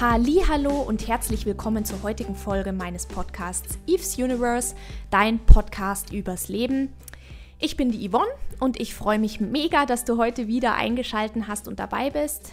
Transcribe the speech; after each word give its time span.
Hallo 0.00 0.80
und 0.80 1.08
herzlich 1.08 1.44
willkommen 1.44 1.84
zur 1.84 2.02
heutigen 2.02 2.34
Folge 2.34 2.72
meines 2.72 3.04
Podcasts 3.04 3.78
Eve's 3.86 4.16
Universe, 4.16 4.74
dein 5.10 5.38
Podcast 5.40 6.10
übers 6.10 6.48
Leben. 6.48 6.90
Ich 7.58 7.76
bin 7.76 7.90
die 7.90 8.08
Yvonne 8.08 8.30
und 8.60 8.80
ich 8.80 8.94
freue 8.94 9.18
mich 9.18 9.40
mega, 9.40 9.84
dass 9.84 10.06
du 10.06 10.16
heute 10.16 10.48
wieder 10.48 10.74
eingeschaltet 10.74 11.42
hast 11.48 11.68
und 11.68 11.78
dabei 11.78 12.08
bist. 12.08 12.50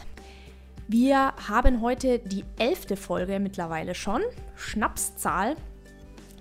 Wir 0.90 1.34
haben 1.48 1.82
heute 1.82 2.20
die 2.20 2.44
elfte 2.60 2.98
Folge 2.98 3.40
mittlerweile 3.40 3.96
schon. 3.96 4.24
Schnapszahl. 4.58 5.56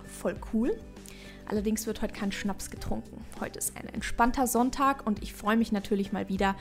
Voll 0.08 0.34
cool. 0.52 0.76
Allerdings 1.46 1.86
wird 1.86 2.02
heute 2.02 2.14
kein 2.14 2.32
Schnaps 2.32 2.68
getrunken. 2.68 3.24
Heute 3.38 3.60
ist 3.60 3.76
ein 3.76 3.88
entspannter 3.90 4.48
Sonntag 4.48 5.06
und 5.06 5.22
ich 5.22 5.34
freue 5.34 5.56
mich 5.56 5.70
natürlich 5.70 6.10
mal 6.10 6.28
wieder, 6.28 6.56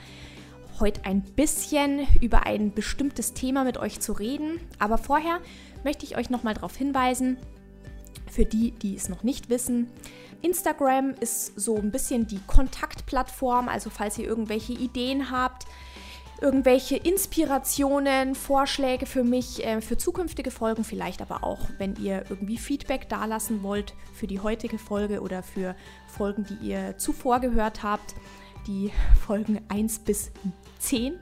heute 0.80 1.04
ein 1.04 1.22
bisschen 1.22 2.06
über 2.20 2.46
ein 2.46 2.72
bestimmtes 2.72 3.34
Thema 3.34 3.64
mit 3.64 3.78
euch 3.78 4.00
zu 4.00 4.12
reden. 4.12 4.60
Aber 4.78 4.98
vorher 4.98 5.40
möchte 5.84 6.04
ich 6.04 6.16
euch 6.16 6.30
nochmal 6.30 6.54
darauf 6.54 6.76
hinweisen, 6.76 7.38
für 8.30 8.44
die, 8.44 8.72
die 8.72 8.96
es 8.96 9.08
noch 9.08 9.22
nicht 9.22 9.50
wissen, 9.50 9.88
Instagram 10.42 11.14
ist 11.20 11.58
so 11.58 11.76
ein 11.76 11.90
bisschen 11.90 12.26
die 12.26 12.40
Kontaktplattform. 12.46 13.68
Also 13.68 13.90
falls 13.90 14.18
ihr 14.18 14.26
irgendwelche 14.26 14.72
Ideen 14.72 15.30
habt, 15.30 15.66
irgendwelche 16.40 16.96
Inspirationen, 16.96 18.34
Vorschläge 18.34 19.06
für 19.06 19.24
mich, 19.24 19.64
äh, 19.64 19.80
für 19.80 19.96
zukünftige 19.96 20.50
Folgen, 20.50 20.84
vielleicht 20.84 21.22
aber 21.22 21.42
auch, 21.44 21.60
wenn 21.78 21.96
ihr 21.96 22.24
irgendwie 22.28 22.58
Feedback 22.58 23.08
dalassen 23.08 23.62
wollt 23.62 23.94
für 24.12 24.26
die 24.26 24.40
heutige 24.40 24.78
Folge 24.78 25.20
oder 25.20 25.42
für 25.42 25.74
Folgen, 26.06 26.44
die 26.44 26.68
ihr 26.68 26.98
zuvor 26.98 27.40
gehört 27.40 27.82
habt, 27.82 28.14
die 28.66 28.92
Folgen 29.26 29.60
1 29.68 30.00
bis 30.00 30.30
10, 30.78 31.14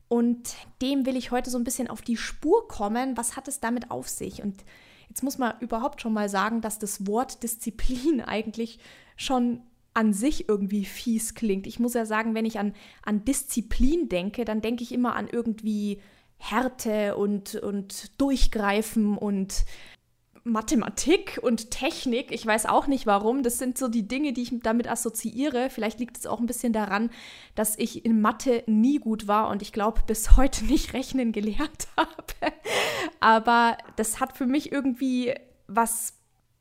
Und 0.08 0.54
dem 0.82 1.04
will 1.06 1.16
ich 1.16 1.30
heute 1.30 1.50
so 1.50 1.58
ein 1.58 1.64
bisschen 1.64 1.88
auf 1.88 2.00
die 2.00 2.16
Spur 2.16 2.68
kommen. 2.68 3.16
Was 3.16 3.36
hat 3.36 3.48
es 3.48 3.60
damit 3.60 3.90
auf 3.90 4.08
sich? 4.08 4.42
Und 4.42 4.64
jetzt 5.08 5.22
muss 5.22 5.38
man 5.38 5.54
überhaupt 5.60 6.00
schon 6.00 6.12
mal 6.12 6.28
sagen, 6.28 6.60
dass 6.60 6.78
das 6.78 7.06
Wort 7.06 7.42
Disziplin 7.42 8.20
eigentlich 8.20 8.78
schon 9.16 9.62
an 9.94 10.12
sich 10.12 10.48
irgendwie 10.48 10.84
fies 10.84 11.34
klingt. 11.34 11.66
Ich 11.66 11.80
muss 11.80 11.94
ja 11.94 12.04
sagen, 12.04 12.34
wenn 12.34 12.44
ich 12.44 12.58
an, 12.58 12.74
an 13.02 13.24
Disziplin 13.24 14.10
denke, 14.10 14.44
dann 14.44 14.60
denke 14.60 14.82
ich 14.82 14.92
immer 14.92 15.16
an 15.16 15.26
irgendwie 15.30 16.00
Härte 16.36 17.16
und, 17.16 17.54
und 17.54 18.20
Durchgreifen 18.20 19.16
und 19.16 19.64
Mathematik 20.46 21.40
und 21.42 21.70
Technik. 21.70 22.30
Ich 22.30 22.46
weiß 22.46 22.66
auch 22.66 22.86
nicht 22.86 23.06
warum. 23.06 23.42
Das 23.42 23.58
sind 23.58 23.76
so 23.76 23.88
die 23.88 24.06
Dinge, 24.06 24.32
die 24.32 24.42
ich 24.42 24.52
damit 24.62 24.88
assoziiere. 24.88 25.70
Vielleicht 25.70 25.98
liegt 25.98 26.16
es 26.16 26.26
auch 26.26 26.38
ein 26.38 26.46
bisschen 26.46 26.72
daran, 26.72 27.10
dass 27.54 27.76
ich 27.76 28.04
in 28.04 28.20
Mathe 28.20 28.62
nie 28.66 28.98
gut 28.98 29.26
war 29.26 29.48
und 29.48 29.60
ich 29.60 29.72
glaube 29.72 30.02
bis 30.06 30.36
heute 30.36 30.64
nicht 30.66 30.94
rechnen 30.94 31.32
gelernt 31.32 31.88
habe. 31.96 32.54
Aber 33.20 33.76
das 33.96 34.20
hat 34.20 34.36
für 34.36 34.46
mich 34.46 34.70
irgendwie 34.72 35.34
was 35.66 36.14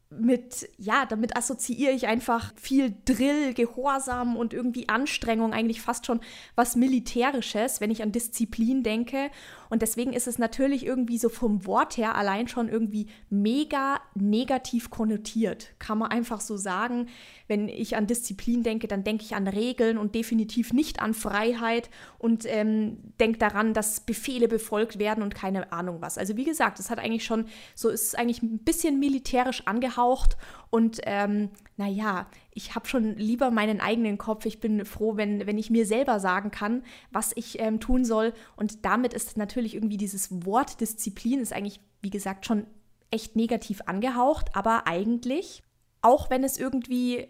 mit, 0.09 0.69
ja, 0.78 1.06
damit 1.06 1.35
assoziiere 1.35 1.91
ich 1.91 2.07
einfach 2.07 2.53
viel 2.56 2.94
Drill, 3.06 3.53
Gehorsam 3.53 4.38
und 4.38 4.53
irgendwie 4.53 4.88
Anstrengung, 4.88 5.53
eigentlich 5.53 5.81
fast 5.81 6.06
schon 6.06 6.22
was 6.56 6.75
Militärisches, 6.75 7.81
wenn 7.81 7.91
ich 7.91 8.02
an 8.02 8.12
Disziplin 8.12 8.84
denke. 8.84 9.29
Und 9.70 9.81
deswegen 9.81 10.14
ist 10.14 10.28
es 10.28 10.38
natürlich 10.38 10.86
irgendwie 10.86 11.18
so 11.18 11.30
vom 11.30 11.66
Wort 11.66 11.98
her 11.98 12.16
allein 12.16 12.48
schon 12.48 12.70
irgendwie 12.70 13.08
mega 13.30 14.00
negativ 14.14 14.90
konnotiert. 14.90 15.74
Kann 15.80 15.98
man 15.98 16.12
einfach 16.12 16.42
so 16.42 16.58
sagen. 16.58 17.08
Wenn 17.48 17.70
ich 17.70 17.96
an 17.96 18.08
Disziplin 18.08 18.64
denke, 18.64 18.88
dann 18.88 19.03
denke 19.03 19.24
ich 19.24 19.36
an 19.36 19.48
Regeln 19.48 19.98
und 19.98 20.16
definitiv 20.16 20.74
nicht 20.74 21.02
an 21.02 21.14
Freiheit 21.14 21.90
und 22.18 22.46
ähm, 22.48 22.98
denke 23.20 23.38
daran, 23.38 23.74
dass 23.74 24.00
Befehle 24.00 24.48
befolgt 24.48 25.00
werden 25.00 25.24
und 25.24 25.36
keine 25.36 25.72
Ahnung 25.72 26.02
was. 26.02 26.18
Also 26.18 26.38
wie 26.38 26.44
gesagt, 26.44 26.80
es 26.80 26.90
hat 26.90 27.00
eigentlich 27.00 27.26
schon, 27.26 27.46
so 27.76 27.90
ist 27.90 28.08
es 28.08 28.16
eigentlich 28.16 28.42
ein 28.42 28.59
bisschen 28.59 29.00
militärisch 29.00 29.64
angehaucht 29.66 30.38
und 30.75 31.00
ähm, 31.03 31.52
naja, 31.78 32.28
ich 32.52 32.75
habe 32.75 32.86
schon 32.86 33.16
lieber 33.16 33.50
meinen 33.50 33.80
eigenen 33.80 34.18
Kopf. 34.18 34.46
Ich 34.46 34.59
bin 34.59 34.84
froh, 34.84 35.16
wenn, 35.16 35.47
wenn 35.47 35.58
ich 35.58 35.69
mir 35.69 35.86
selber 35.86 36.19
sagen 36.19 36.52
kann, 36.52 36.84
was 37.12 37.31
ich 37.38 37.62
ähm, 37.62 37.80
tun 37.80 38.03
soll. 38.03 38.34
Und 38.58 38.84
damit 38.84 39.14
ist 39.14 39.38
natürlich 39.38 39.74
irgendwie 39.74 39.96
dieses 39.96 40.46
Wort 40.46 40.81
Disziplin, 40.81 41.40
ist 41.40 41.53
eigentlich, 41.53 41.80
wie 42.02 42.09
gesagt, 42.09 42.46
schon 42.46 42.68
echt 43.09 43.38
negativ 43.38 43.84
angehaucht. 43.85 44.50
Aber 44.53 44.85
eigentlich, 44.85 45.64
auch 46.02 46.30
wenn 46.30 46.44
es 46.44 46.58
irgendwie 46.58 47.30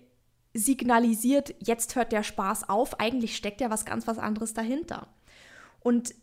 signalisiert, 0.55 1.53
jetzt 1.63 1.95
hört 1.95 2.13
der 2.13 2.23
Spaß 2.23 2.67
auf, 2.67 2.99
eigentlich 2.99 3.35
steckt 3.35 3.61
ja 3.61 3.69
was 3.69 3.85
ganz 3.85 4.07
was 4.07 4.17
anderes 4.17 4.55
dahinter. 4.55 5.07
Und 5.81 6.15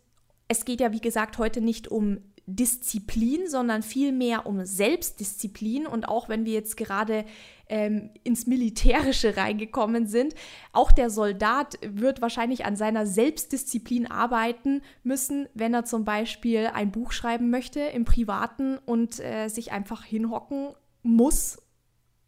es 0.49 0.65
geht 0.65 0.81
ja, 0.81 0.91
wie 0.91 1.01
gesagt, 1.01 1.39
heute 1.39 1.61
nicht 1.61 1.87
um 1.87 2.19
Disziplin, 2.47 3.49
sondern 3.49 3.83
vielmehr 3.83 4.47
um 4.47 4.65
Selbstdisziplin. 4.65 5.87
Und 5.87 6.09
auch 6.09 6.29
wenn 6.29 6.45
wir 6.45 6.53
jetzt 6.53 6.77
gerade 6.77 7.25
ähm, 7.69 8.11
ins 8.25 8.47
Militärische 8.47 9.37
reingekommen 9.37 10.07
sind, 10.07 10.35
auch 10.73 10.93
der 10.93 11.11
Soldat 11.11 11.79
wird 11.83 12.21
wahrscheinlich 12.21 12.65
an 12.65 12.77
seiner 12.77 13.07
Selbstdisziplin 13.07 14.11
arbeiten 14.11 14.83
müssen, 15.03 15.49
wenn 15.55 15.73
er 15.75 15.85
zum 15.85 16.05
Beispiel 16.05 16.71
ein 16.73 16.91
Buch 16.91 17.13
schreiben 17.13 17.51
möchte 17.51 17.81
im 17.81 18.05
Privaten 18.05 18.79
und 18.79 19.21
äh, 19.21 19.49
sich 19.49 19.73
einfach 19.73 20.05
hinhocken 20.05 20.75
muss, 21.03 21.63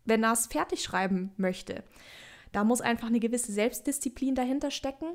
wenn 0.04 0.22
er 0.22 0.32
es 0.32 0.46
fertig 0.46 0.82
schreiben 0.82 1.32
möchte. 1.36 1.82
Da 2.52 2.62
muss 2.62 2.80
einfach 2.80 3.08
eine 3.08 3.20
gewisse 3.20 3.52
Selbstdisziplin 3.52 4.36
dahinter 4.36 4.70
stecken. 4.70 5.06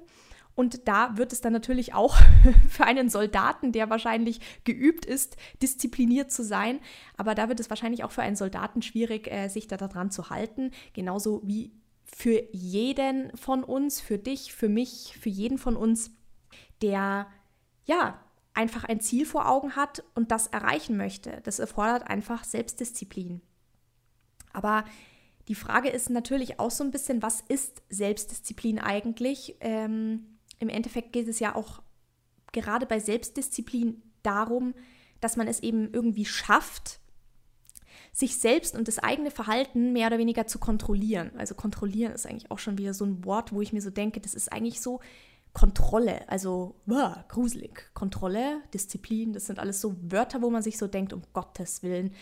Und 0.56 0.88
da 0.88 1.18
wird 1.18 1.32
es 1.32 1.42
dann 1.42 1.54
natürlich 1.54 1.94
auch 1.94 2.18
für 2.70 2.86
einen 2.86 3.10
Soldaten, 3.10 3.72
der 3.72 3.90
wahrscheinlich 3.90 4.42
geübt 4.66 5.06
ist, 5.06 5.38
diszipliniert 5.62 6.32
zu 6.32 6.44
sein, 6.44 6.80
aber 7.16 7.36
da 7.36 7.48
wird 7.50 7.60
es 7.60 7.70
wahrscheinlich 7.70 8.04
auch 8.04 8.12
für 8.12 8.22
einen 8.22 8.36
Soldaten 8.36 8.82
schwierig, 8.82 9.32
äh, 9.32 9.48
sich 9.48 9.68
da 9.68 9.78
dran 9.78 10.12
zu 10.12 10.30
halten, 10.30 10.72
genauso 10.94 11.42
wie 11.46 11.72
für 12.04 12.44
jeden 12.52 13.36
von 13.38 13.64
uns, 13.64 14.02
für 14.02 14.18
dich, 14.18 14.54
für 14.54 14.70
mich, 14.70 15.18
für 15.20 15.30
jeden 15.30 15.58
von 15.58 15.76
uns, 15.78 16.12
der 16.81 17.28
ja 17.86 18.19
einfach 18.54 18.84
ein 18.84 19.00
Ziel 19.00 19.25
vor 19.25 19.48
Augen 19.48 19.75
hat 19.75 20.04
und 20.16 20.31
das 20.31 20.48
erreichen 20.48 20.98
möchte. 20.98 21.40
Das 21.44 21.60
erfordert 21.60 22.10
einfach 22.10 22.44
Selbstdisziplin. 22.44 23.42
Aber 24.52 24.84
die 25.48 25.56
Frage 25.56 25.90
ist 25.90 26.10
natürlich 26.10 26.60
auch 26.60 26.72
so 26.72 26.84
ein 26.84 26.92
bisschen, 26.92 27.22
was 27.22 27.42
ist 27.42 27.81
Selbstdisziplin 27.90 28.80
eigentlich? 28.80 29.56
Ähm, 29.62 30.38
im 30.59 30.69
Endeffekt 30.69 31.13
geht 31.13 31.27
es 31.27 31.39
ja 31.39 31.56
auch 31.56 31.81
gerade 32.51 32.85
bei 32.85 33.00
Selbstdisziplin 33.00 34.01
darum, 34.23 34.73
dass 35.21 35.38
man 35.38 35.47
es 35.47 35.61
eben 35.61 35.91
irgendwie 35.94 36.25
schafft, 36.25 37.00
sich 38.11 38.38
selbst 38.38 38.75
und 38.75 38.88
das 38.88 39.00
eigene 39.00 39.31
Verhalten 39.31 39.94
mehr 39.94 40.07
oder 40.07 40.17
weniger 40.17 40.47
zu 40.47 40.59
kontrollieren. 40.59 41.31
Also 41.38 41.56
kontrollieren 41.56 42.13
ist 42.13 42.25
eigentlich 42.25 42.51
auch 42.51 42.59
schon 42.59 42.77
wieder 42.77 42.94
so 42.94 43.06
ein 43.06 43.23
Wort, 43.25 43.53
wo 43.53 43.61
ich 43.61 43.73
mir 43.73 43.81
so 43.81 43.89
denke, 43.89 44.19
das 44.19 44.33
ist 44.33 44.51
eigentlich 44.51 44.81
so 44.81 45.00
Kontrolle, 45.53 46.27
also 46.29 46.75
wow, 46.85 47.15
gruselig. 47.27 47.89
Kontrolle, 47.94 48.61
Disziplin, 48.73 49.33
das 49.33 49.47
sind 49.47 49.59
alles 49.59 49.81
so 49.81 49.95
Wörter, 50.01 50.41
wo 50.41 50.50
man 50.50 50.61
sich 50.61 50.77
so 50.77 50.88
denkt, 50.88 51.11
um 51.11 51.23
Gottes 51.33 51.81
Willen. 51.81 52.13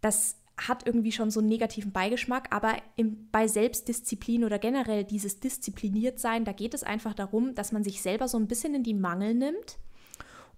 Das 0.00 0.36
hat 0.56 0.86
irgendwie 0.86 1.12
schon 1.12 1.30
so 1.30 1.40
einen 1.40 1.48
negativen 1.48 1.92
Beigeschmack, 1.92 2.54
aber 2.54 2.76
im, 2.96 3.28
bei 3.32 3.48
Selbstdisziplin 3.48 4.44
oder 4.44 4.58
generell 4.58 5.04
dieses 5.04 5.40
diszipliniert 5.40 6.18
sein, 6.18 6.44
da 6.44 6.52
geht 6.52 6.74
es 6.74 6.84
einfach 6.84 7.14
darum, 7.14 7.54
dass 7.54 7.72
man 7.72 7.82
sich 7.82 8.02
selber 8.02 8.28
so 8.28 8.38
ein 8.38 8.46
bisschen 8.46 8.74
in 8.74 8.84
die 8.84 8.94
Mangel 8.94 9.34
nimmt 9.34 9.78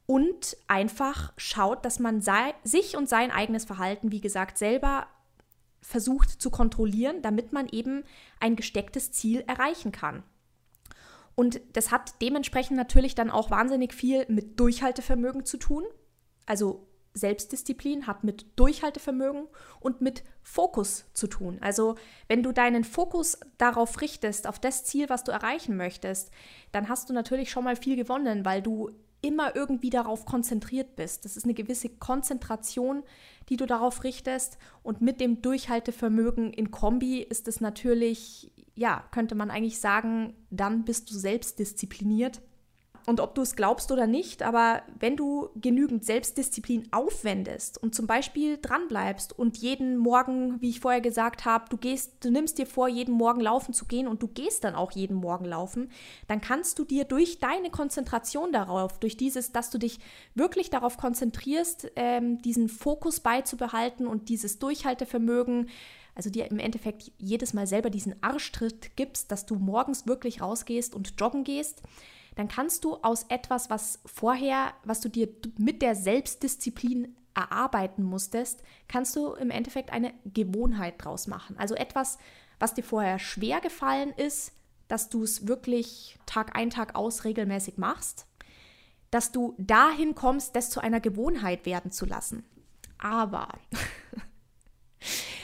und 0.06 0.56
einfach 0.68 1.32
schaut, 1.36 1.84
dass 1.84 1.98
man 1.98 2.20
sei, 2.20 2.54
sich 2.62 2.96
und 2.96 3.08
sein 3.08 3.30
eigenes 3.30 3.64
Verhalten, 3.64 4.12
wie 4.12 4.20
gesagt, 4.20 4.58
selber 4.58 5.08
versucht 5.80 6.30
zu 6.42 6.50
kontrollieren, 6.50 7.22
damit 7.22 7.52
man 7.52 7.68
eben 7.68 8.04
ein 8.40 8.56
gestecktes 8.56 9.12
Ziel 9.12 9.44
erreichen 9.46 9.92
kann. 9.92 10.22
Und 11.34 11.60
das 11.74 11.90
hat 11.90 12.20
dementsprechend 12.22 12.76
natürlich 12.76 13.14
dann 13.14 13.30
auch 13.30 13.50
wahnsinnig 13.50 13.94
viel 13.94 14.24
mit 14.28 14.58
Durchhaltevermögen 14.58 15.44
zu 15.44 15.58
tun. 15.58 15.84
Also 16.46 16.86
Selbstdisziplin 17.16 18.06
hat 18.06 18.24
mit 18.24 18.46
Durchhaltevermögen 18.56 19.48
und 19.80 20.00
mit 20.00 20.22
Fokus 20.42 21.06
zu 21.14 21.26
tun. 21.26 21.58
Also 21.60 21.96
wenn 22.28 22.42
du 22.42 22.52
deinen 22.52 22.84
Fokus 22.84 23.38
darauf 23.58 24.00
richtest, 24.00 24.46
auf 24.46 24.58
das 24.58 24.84
Ziel, 24.84 25.08
was 25.08 25.24
du 25.24 25.32
erreichen 25.32 25.76
möchtest, 25.76 26.30
dann 26.72 26.88
hast 26.88 27.08
du 27.08 27.14
natürlich 27.14 27.50
schon 27.50 27.64
mal 27.64 27.76
viel 27.76 27.96
gewonnen, 27.96 28.44
weil 28.44 28.62
du 28.62 28.90
immer 29.22 29.56
irgendwie 29.56 29.90
darauf 29.90 30.24
konzentriert 30.24 30.94
bist. 30.94 31.24
Das 31.24 31.36
ist 31.36 31.44
eine 31.44 31.54
gewisse 31.54 31.88
Konzentration, 31.88 33.02
die 33.48 33.56
du 33.56 33.66
darauf 33.66 34.04
richtest. 34.04 34.58
Und 34.82 35.00
mit 35.00 35.20
dem 35.20 35.42
Durchhaltevermögen 35.42 36.52
in 36.52 36.70
Kombi 36.70 37.22
ist 37.22 37.48
es 37.48 37.60
natürlich, 37.60 38.52
ja, 38.74 39.04
könnte 39.10 39.34
man 39.34 39.50
eigentlich 39.50 39.80
sagen, 39.80 40.34
dann 40.50 40.84
bist 40.84 41.10
du 41.10 41.14
selbstdiszipliniert 41.14 42.42
und 43.06 43.20
ob 43.20 43.36
du 43.36 43.42
es 43.42 43.54
glaubst 43.54 43.92
oder 43.92 44.08
nicht, 44.08 44.42
aber 44.42 44.82
wenn 44.98 45.16
du 45.16 45.48
genügend 45.54 46.04
Selbstdisziplin 46.04 46.88
aufwendest 46.90 47.80
und 47.80 47.94
zum 47.94 48.08
Beispiel 48.08 48.58
dranbleibst 48.60 49.38
und 49.38 49.58
jeden 49.58 49.96
Morgen, 49.96 50.60
wie 50.60 50.70
ich 50.70 50.80
vorher 50.80 51.00
gesagt 51.00 51.44
habe, 51.44 51.66
du 51.70 51.76
gehst, 51.76 52.24
du 52.24 52.32
nimmst 52.32 52.58
dir 52.58 52.66
vor, 52.66 52.88
jeden 52.88 53.14
Morgen 53.14 53.40
laufen 53.40 53.72
zu 53.72 53.84
gehen 53.84 54.08
und 54.08 54.24
du 54.24 54.26
gehst 54.26 54.64
dann 54.64 54.74
auch 54.74 54.90
jeden 54.90 55.14
Morgen 55.14 55.44
laufen, 55.44 55.90
dann 56.26 56.40
kannst 56.40 56.80
du 56.80 56.84
dir 56.84 57.04
durch 57.04 57.38
deine 57.38 57.70
Konzentration 57.70 58.50
darauf, 58.50 58.98
durch 58.98 59.16
dieses, 59.16 59.52
dass 59.52 59.70
du 59.70 59.78
dich 59.78 60.00
wirklich 60.34 60.70
darauf 60.70 60.96
konzentrierst, 60.96 61.92
ähm, 61.94 62.42
diesen 62.42 62.68
Fokus 62.68 63.20
beizubehalten 63.20 64.08
und 64.08 64.28
dieses 64.28 64.58
Durchhaltevermögen, 64.58 65.68
also 66.16 66.28
dir 66.28 66.50
im 66.50 66.58
Endeffekt 66.58 67.12
jedes 67.18 67.54
Mal 67.54 67.68
selber 67.68 67.90
diesen 67.90 68.20
Arschtritt 68.20 68.96
gibst, 68.96 69.30
dass 69.30 69.46
du 69.46 69.54
morgens 69.54 70.08
wirklich 70.08 70.40
rausgehst 70.40 70.96
und 70.96 71.14
joggen 71.20 71.44
gehst, 71.44 71.82
dann 72.36 72.48
kannst 72.48 72.84
du 72.84 72.96
aus 72.96 73.24
etwas, 73.28 73.70
was 73.70 74.00
vorher, 74.06 74.74
was 74.84 75.00
du 75.00 75.08
dir 75.08 75.28
mit 75.58 75.82
der 75.82 75.94
Selbstdisziplin 75.94 77.16
erarbeiten 77.34 78.02
musstest, 78.02 78.62
kannst 78.88 79.16
du 79.16 79.32
im 79.32 79.50
Endeffekt 79.50 79.90
eine 79.90 80.14
Gewohnheit 80.24 80.94
draus 80.98 81.26
machen. 81.26 81.56
Also 81.58 81.74
etwas, 81.74 82.18
was 82.58 82.74
dir 82.74 82.84
vorher 82.84 83.18
schwer 83.18 83.60
gefallen 83.60 84.12
ist, 84.16 84.52
dass 84.88 85.08
du 85.08 85.22
es 85.22 85.48
wirklich 85.48 86.18
Tag 86.26 86.56
ein, 86.56 86.70
Tag 86.70 86.94
aus 86.94 87.24
regelmäßig 87.24 87.78
machst, 87.78 88.26
dass 89.10 89.32
du 89.32 89.54
dahin 89.58 90.14
kommst, 90.14 90.56
das 90.56 90.70
zu 90.70 90.80
einer 90.80 91.00
Gewohnheit 91.00 91.66
werden 91.66 91.90
zu 91.90 92.06
lassen. 92.06 92.44
Aber 92.98 93.48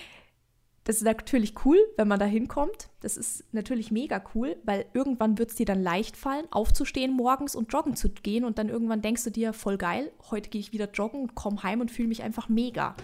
Das 0.84 0.96
ist 0.96 1.04
natürlich 1.04 1.54
cool, 1.64 1.78
wenn 1.96 2.08
man 2.08 2.18
da 2.18 2.26
hinkommt. 2.26 2.88
Das 3.00 3.16
ist 3.16 3.44
natürlich 3.52 3.92
mega 3.92 4.22
cool, 4.34 4.56
weil 4.64 4.86
irgendwann 4.94 5.38
wird 5.38 5.50
es 5.50 5.56
dir 5.56 5.66
dann 5.66 5.82
leicht 5.82 6.16
fallen, 6.16 6.46
aufzustehen 6.50 7.12
morgens 7.12 7.54
und 7.54 7.72
joggen 7.72 7.94
zu 7.94 8.08
gehen. 8.08 8.44
Und 8.44 8.58
dann 8.58 8.68
irgendwann 8.68 9.02
denkst 9.02 9.22
du 9.24 9.30
dir, 9.30 9.52
voll 9.52 9.78
geil, 9.78 10.10
heute 10.30 10.50
gehe 10.50 10.60
ich 10.60 10.72
wieder 10.72 10.90
joggen 10.90 11.22
und 11.22 11.34
komme 11.34 11.62
heim 11.62 11.80
und 11.80 11.90
fühle 11.90 12.08
mich 12.08 12.22
einfach 12.22 12.48
mega. 12.48 12.96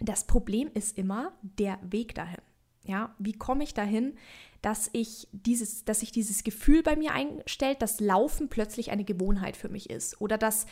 Das 0.00 0.24
Problem 0.26 0.70
ist 0.74 0.98
immer 0.98 1.32
der 1.40 1.78
Weg 1.82 2.14
dahin. 2.14 2.40
Ja, 2.86 3.14
wie 3.18 3.32
komme 3.32 3.64
ich 3.64 3.72
dahin, 3.72 4.18
dass 4.60 4.90
ich 4.92 5.28
dieses, 5.32 5.86
dass 5.86 6.00
sich 6.00 6.12
dieses 6.12 6.44
Gefühl 6.44 6.82
bei 6.82 6.96
mir 6.96 7.12
einstellt, 7.12 7.80
dass 7.80 8.00
Laufen 8.00 8.50
plötzlich 8.50 8.90
eine 8.90 9.04
Gewohnheit 9.04 9.56
für 9.56 9.70
mich 9.70 9.88
ist 9.88 10.20
oder 10.20 10.36
dass 10.36 10.66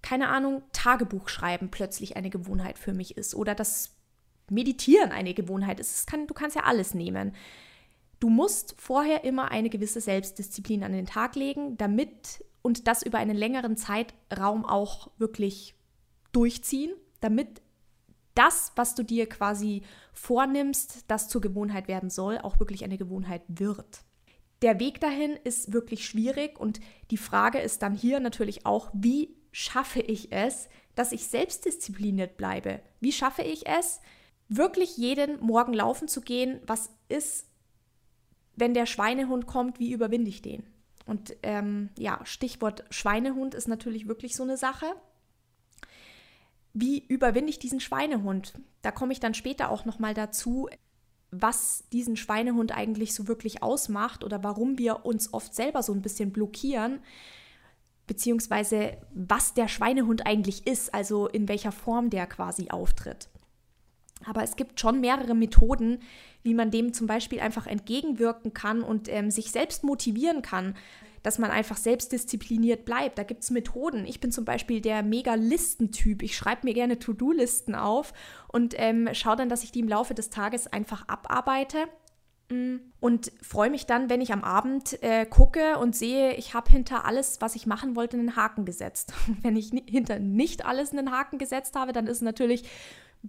keine 0.00 0.28
Ahnung, 0.28 0.62
Tagebuch 0.72 1.28
schreiben 1.28 1.70
plötzlich 1.70 2.16
eine 2.16 2.28
Gewohnheit 2.28 2.76
für 2.76 2.92
mich 2.92 3.16
ist 3.16 3.34
oder 3.34 3.54
dass 3.54 3.94
Meditieren 4.52 5.10
eine 5.10 5.34
Gewohnheit 5.34 5.80
ist. 5.80 6.06
Kann, 6.06 6.26
du 6.26 6.34
kannst 6.34 6.56
ja 6.56 6.62
alles 6.64 6.94
nehmen. 6.94 7.32
Du 8.20 8.28
musst 8.28 8.76
vorher 8.78 9.24
immer 9.24 9.50
eine 9.50 9.68
gewisse 9.68 10.00
Selbstdisziplin 10.00 10.84
an 10.84 10.92
den 10.92 11.06
Tag 11.06 11.34
legen, 11.34 11.76
damit 11.76 12.44
und 12.62 12.86
das 12.86 13.02
über 13.02 13.18
einen 13.18 13.36
längeren 13.36 13.76
Zeitraum 13.76 14.64
auch 14.64 15.10
wirklich 15.18 15.74
durchziehen, 16.30 16.92
damit 17.20 17.60
das, 18.34 18.72
was 18.76 18.94
du 18.94 19.02
dir 19.02 19.28
quasi 19.28 19.82
vornimmst, 20.12 21.04
das 21.08 21.28
zur 21.28 21.40
Gewohnheit 21.40 21.88
werden 21.88 22.10
soll, 22.10 22.38
auch 22.38 22.60
wirklich 22.60 22.84
eine 22.84 22.96
Gewohnheit 22.96 23.42
wird. 23.48 24.04
Der 24.62 24.78
Weg 24.78 25.00
dahin 25.00 25.32
ist 25.44 25.72
wirklich 25.72 26.06
schwierig 26.06 26.58
und 26.58 26.80
die 27.10 27.16
Frage 27.16 27.58
ist 27.58 27.82
dann 27.82 27.94
hier 27.94 28.20
natürlich 28.20 28.64
auch, 28.64 28.90
wie 28.94 29.36
schaffe 29.50 30.00
ich 30.00 30.32
es, 30.32 30.68
dass 30.94 31.12
ich 31.12 31.26
selbstdiszipliniert 31.26 32.36
bleibe? 32.36 32.80
Wie 33.00 33.12
schaffe 33.12 33.42
ich 33.42 33.66
es, 33.66 34.00
wirklich 34.56 34.96
jeden 34.96 35.40
Morgen 35.40 35.72
laufen 35.72 36.08
zu 36.08 36.20
gehen, 36.20 36.60
was 36.66 36.90
ist, 37.08 37.46
wenn 38.56 38.74
der 38.74 38.86
Schweinehund 38.86 39.46
kommt, 39.46 39.78
wie 39.78 39.92
überwinde 39.92 40.28
ich 40.28 40.42
den? 40.42 40.64
Und 41.06 41.34
ähm, 41.42 41.90
ja, 41.98 42.20
Stichwort 42.24 42.84
Schweinehund 42.90 43.54
ist 43.54 43.68
natürlich 43.68 44.06
wirklich 44.08 44.36
so 44.36 44.42
eine 44.42 44.56
Sache. 44.56 44.86
Wie 46.74 47.04
überwinde 47.06 47.50
ich 47.50 47.58
diesen 47.58 47.80
Schweinehund? 47.80 48.54
Da 48.82 48.92
komme 48.92 49.12
ich 49.12 49.20
dann 49.20 49.34
später 49.34 49.70
auch 49.70 49.84
nochmal 49.84 50.14
dazu, 50.14 50.68
was 51.30 51.84
diesen 51.92 52.16
Schweinehund 52.16 52.72
eigentlich 52.72 53.14
so 53.14 53.26
wirklich 53.26 53.62
ausmacht 53.62 54.22
oder 54.22 54.44
warum 54.44 54.78
wir 54.78 55.04
uns 55.04 55.32
oft 55.32 55.54
selber 55.54 55.82
so 55.82 55.92
ein 55.92 56.02
bisschen 56.02 56.30
blockieren, 56.30 57.00
beziehungsweise 58.06 58.98
was 59.14 59.54
der 59.54 59.68
Schweinehund 59.68 60.26
eigentlich 60.26 60.66
ist, 60.66 60.92
also 60.94 61.26
in 61.26 61.48
welcher 61.48 61.72
Form 61.72 62.10
der 62.10 62.26
quasi 62.26 62.68
auftritt. 62.70 63.28
Aber 64.26 64.42
es 64.42 64.56
gibt 64.56 64.80
schon 64.80 65.00
mehrere 65.00 65.34
Methoden, 65.34 65.98
wie 66.42 66.54
man 66.54 66.70
dem 66.70 66.92
zum 66.92 67.06
Beispiel 67.06 67.40
einfach 67.40 67.66
entgegenwirken 67.66 68.52
kann 68.52 68.82
und 68.82 69.08
ähm, 69.08 69.30
sich 69.30 69.50
selbst 69.50 69.84
motivieren 69.84 70.42
kann, 70.42 70.74
dass 71.22 71.38
man 71.38 71.50
einfach 71.50 71.76
selbstdiszipliniert 71.76 72.84
bleibt. 72.84 73.18
Da 73.18 73.22
gibt 73.22 73.42
es 73.42 73.50
Methoden. 73.50 74.06
Ich 74.06 74.20
bin 74.20 74.32
zum 74.32 74.44
Beispiel 74.44 74.80
der 74.80 75.02
Mega-Listentyp. 75.02 76.22
Ich 76.22 76.36
schreibe 76.36 76.66
mir 76.66 76.74
gerne 76.74 76.98
To-Do-Listen 76.98 77.74
auf 77.74 78.12
und 78.48 78.74
ähm, 78.76 79.08
schaue 79.12 79.36
dann, 79.36 79.48
dass 79.48 79.62
ich 79.62 79.72
die 79.72 79.80
im 79.80 79.88
Laufe 79.88 80.14
des 80.14 80.30
Tages 80.30 80.66
einfach 80.66 81.06
abarbeite 81.08 81.86
mm, 82.50 82.76
und 83.00 83.30
freue 83.40 83.70
mich 83.70 83.86
dann, 83.86 84.10
wenn 84.10 84.20
ich 84.20 84.32
am 84.32 84.42
Abend 84.42 85.00
äh, 85.02 85.24
gucke 85.26 85.78
und 85.78 85.94
sehe, 85.94 86.34
ich 86.34 86.54
habe 86.54 86.70
hinter 86.70 87.04
alles, 87.04 87.40
was 87.40 87.54
ich 87.54 87.66
machen 87.66 87.94
wollte, 87.94 88.16
einen 88.16 88.34
Haken 88.34 88.64
gesetzt. 88.64 89.12
wenn 89.42 89.56
ich 89.56 89.70
hinter 89.86 90.18
nicht 90.18 90.66
alles 90.66 90.92
einen 90.92 91.12
Haken 91.12 91.38
gesetzt 91.38 91.76
habe, 91.76 91.92
dann 91.92 92.08
ist 92.08 92.16
es 92.16 92.22
natürlich 92.22 92.64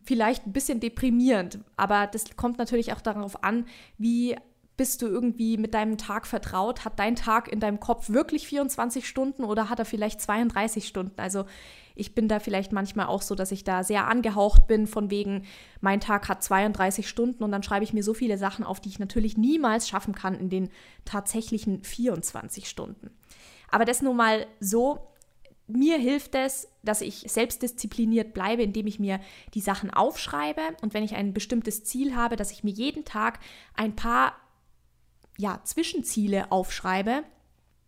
vielleicht 0.04 0.48
ein 0.48 0.54
bisschen 0.54 0.80
deprimierend, 0.80 1.60
aber 1.78 2.08
das 2.08 2.36
kommt 2.36 2.58
natürlich 2.58 2.94
auch 2.94 3.02
darauf 3.02 3.44
an, 3.44 3.66
wie 3.98 4.36
bist 4.76 5.04
du 5.04 5.08
irgendwie 5.08 5.58
mit 5.58 5.76
deinem 5.76 5.98
Tag 5.98 6.26
vertraut? 6.26 6.84
Hat 6.84 6.98
dein 6.98 7.16
Tag 7.16 7.48
in 7.48 7.60
deinem 7.60 7.80
Kopf 7.80 8.10
wirklich 8.10 8.48
24 8.48 9.08
Stunden 9.08 9.44
oder 9.44 9.70
hat 9.70 9.78
er 9.78 9.86
vielleicht 9.86 10.20
32 10.20 10.88
Stunden? 10.88 11.20
Also 11.22 11.46
ich 11.96 12.16
bin 12.16 12.28
da 12.28 12.40
vielleicht 12.40 12.72
manchmal 12.72 13.06
auch 13.06 13.22
so, 13.22 13.36
dass 13.36 13.52
ich 13.52 13.64
da 13.64 13.84
sehr 13.84 14.08
angehaucht 14.08 14.66
bin 14.66 14.88
von 14.88 15.12
wegen, 15.12 15.46
mein 15.80 16.00
Tag 16.00 16.28
hat 16.28 16.42
32 16.42 17.08
Stunden 17.08 17.44
und 17.44 17.52
dann 17.52 17.62
schreibe 17.62 17.84
ich 17.84 17.94
mir 17.94 18.04
so 18.04 18.16
viele 18.16 18.40
Sachen 18.40 18.66
auf, 18.66 18.80
die 18.80 18.90
ich 18.90 18.98
natürlich 18.98 19.38
niemals 19.38 19.88
schaffen 19.88 20.16
kann 20.16 20.34
in 20.34 20.50
den 20.50 20.70
tatsächlichen 21.06 21.84
24 21.84 22.68
Stunden. 22.68 23.12
Aber 23.70 23.86
das 23.86 24.02
nur 24.02 24.16
mal 24.16 24.48
so, 24.60 25.08
mir 25.68 25.98
hilft 25.98 26.36
es, 26.36 26.68
dass 26.84 27.02
ich 27.02 27.26
selbstdiszipliniert 27.28 28.34
bleibe, 28.34 28.64
indem 28.64 28.88
ich 28.88 29.00
mir 29.00 29.20
die 29.54 29.62
Sachen 29.62 29.92
aufschreibe 29.92 30.62
und 30.82 30.94
wenn 30.94 31.04
ich 31.04 31.16
ein 31.16 31.34
bestimmtes 31.34 31.84
Ziel 31.84 32.16
habe, 32.16 32.36
dass 32.36 32.52
ich 32.52 32.64
mir 32.64 32.72
jeden 32.72 33.06
Tag 33.06 33.40
ein 33.76 33.96
paar 33.96 34.36
ja, 35.38 35.62
Zwischenziele 35.64 36.52
aufschreibe, 36.52 37.24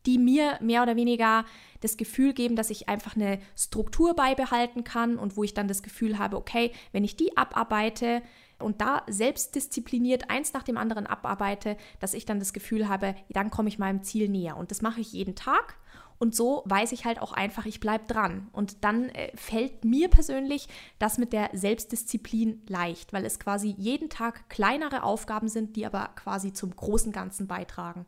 die 0.06 0.18
mir 0.18 0.58
mehr 0.62 0.84
oder 0.84 0.96
weniger 0.96 1.46
das 1.82 1.98
Gefühl 1.98 2.34
geben, 2.34 2.56
dass 2.56 2.70
ich 2.70 2.90
einfach 2.90 3.16
eine 3.16 3.40
Struktur 3.58 4.16
beibehalten 4.16 4.84
kann 4.84 5.18
und 5.18 5.36
wo 5.36 5.44
ich 5.44 5.54
dann 5.54 5.68
das 5.68 5.84
Gefühl 5.84 6.18
habe, 6.18 6.38
okay, 6.38 6.72
wenn 6.92 7.04
ich 7.04 7.16
die 7.16 7.36
abarbeite 7.38 8.22
und 8.60 8.82
da 8.82 9.04
selbstdiszipliniert 9.08 10.30
eins 10.30 10.54
nach 10.54 10.64
dem 10.64 10.78
anderen 10.78 11.08
abarbeite, 11.08 11.76
dass 12.00 12.14
ich 12.14 12.26
dann 12.26 12.40
das 12.40 12.54
Gefühl 12.54 12.88
habe, 12.88 13.16
dann 13.30 13.52
komme 13.52 13.68
ich 13.68 13.80
meinem 13.80 14.04
Ziel 14.04 14.30
näher. 14.30 14.58
Und 14.58 14.72
das 14.72 14.82
mache 14.82 15.02
ich 15.02 15.12
jeden 15.12 15.36
Tag 15.36 15.76
und 16.18 16.36
so 16.36 16.64
weiß 16.66 16.92
ich 16.92 17.06
halt 17.06 17.22
auch 17.22 17.34
einfach, 17.34 17.66
ich 17.66 17.80
bleibe 17.80 18.06
dran. 18.06 18.48
Und 18.54 18.84
dann 18.84 19.10
äh, 19.10 19.36
fällt 19.36 19.84
mir 19.84 20.10
persönlich 20.10 20.68
das 20.98 21.18
mit 21.18 21.34
der 21.34 21.50
Selbstdisziplin 21.54 22.62
leicht, 22.68 23.12
weil 23.14 23.26
es 23.26 23.40
quasi 23.40 23.76
jeden 23.78 24.10
Tag 24.10 24.50
kleinere 24.50 25.04
Aufgaben 25.04 25.50
sind, 25.50 25.76
die 25.76 25.86
aber 25.86 26.10
quasi 26.16 26.54
zum 26.54 26.76
großen 26.76 27.12
Ganzen 27.12 27.48
beitragen. 27.48 28.06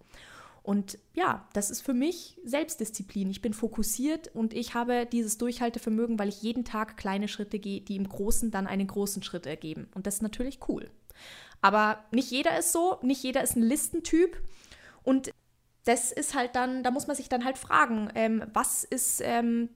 Und 0.64 1.00
ja, 1.14 1.48
das 1.54 1.70
ist 1.70 1.82
für 1.82 1.94
mich 1.94 2.38
Selbstdisziplin. 2.44 3.30
Ich 3.30 3.42
bin 3.42 3.54
fokussiert 3.54 4.30
und 4.36 4.54
ich 4.54 4.74
habe 4.74 5.06
dieses 5.06 5.38
Durchhaltevermögen, 5.38 6.20
weil 6.20 6.28
ich 6.28 6.42
jeden 6.42 6.66
Tag 6.66 6.98
kleine 6.98 7.30
Schritte 7.30 7.58
gehe, 7.58 7.80
die 7.80 7.96
im 7.96 8.10
Großen 8.10 8.52
dann 8.52 8.68
einen 8.68 8.88
großen 8.88 9.24
Schritt 9.24 9.46
ergeben. 9.46 9.88
Und 9.96 10.08
das 10.08 10.16
ist 10.16 10.24
natürlich 10.24 10.60
cool. 10.68 10.90
Aber 11.62 12.04
nicht 12.12 12.32
jeder 12.32 12.58
ist 12.60 12.74
so, 12.74 12.98
nicht 13.02 13.24
jeder 13.24 13.44
ist 13.44 13.56
ein 13.56 13.64
Listentyp. 13.64 14.42
Und 15.04 15.32
das 15.88 16.12
ist 16.12 16.36
halt 16.36 16.56
dann, 16.56 16.84
da 16.84 16.92
muss 16.92 17.08
man 17.08 17.16
sich 17.16 17.30
dann 17.30 17.46
halt 17.46 17.58
fragen, 17.58 18.10
ähm, 18.14 18.44
was 18.54 18.84
ist 18.84 19.22
ähm, 19.24 19.70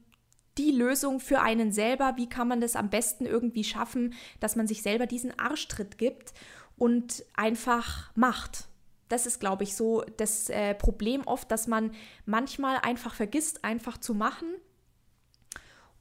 die 0.58 0.70
Lösung 0.70 1.20
für 1.20 1.40
einen 1.40 1.72
selber. 1.72 2.14
Wie 2.16 2.28
kann 2.28 2.48
man 2.48 2.60
das 2.60 2.76
am 2.76 2.90
besten 2.90 3.24
irgendwie 3.24 3.64
schaffen, 3.64 4.12
dass 4.38 4.54
man 4.54 4.66
sich 4.66 4.82
selber 4.82 5.06
diesen 5.06 5.38
Arschtritt 5.38 5.96
gibt 5.96 6.34
und 6.76 7.24
einfach 7.34 8.14
macht? 8.14 8.68
Das 9.08 9.26
ist, 9.26 9.40
glaube 9.40 9.64
ich, 9.64 9.74
so 9.74 10.02
das 10.18 10.50
äh, 10.50 10.74
Problem 10.74 11.22
oft, 11.26 11.50
dass 11.50 11.66
man 11.66 11.92
manchmal 12.26 12.76
einfach 12.82 13.14
vergisst, 13.14 13.64
einfach 13.64 13.96
zu 13.96 14.14
machen 14.14 14.48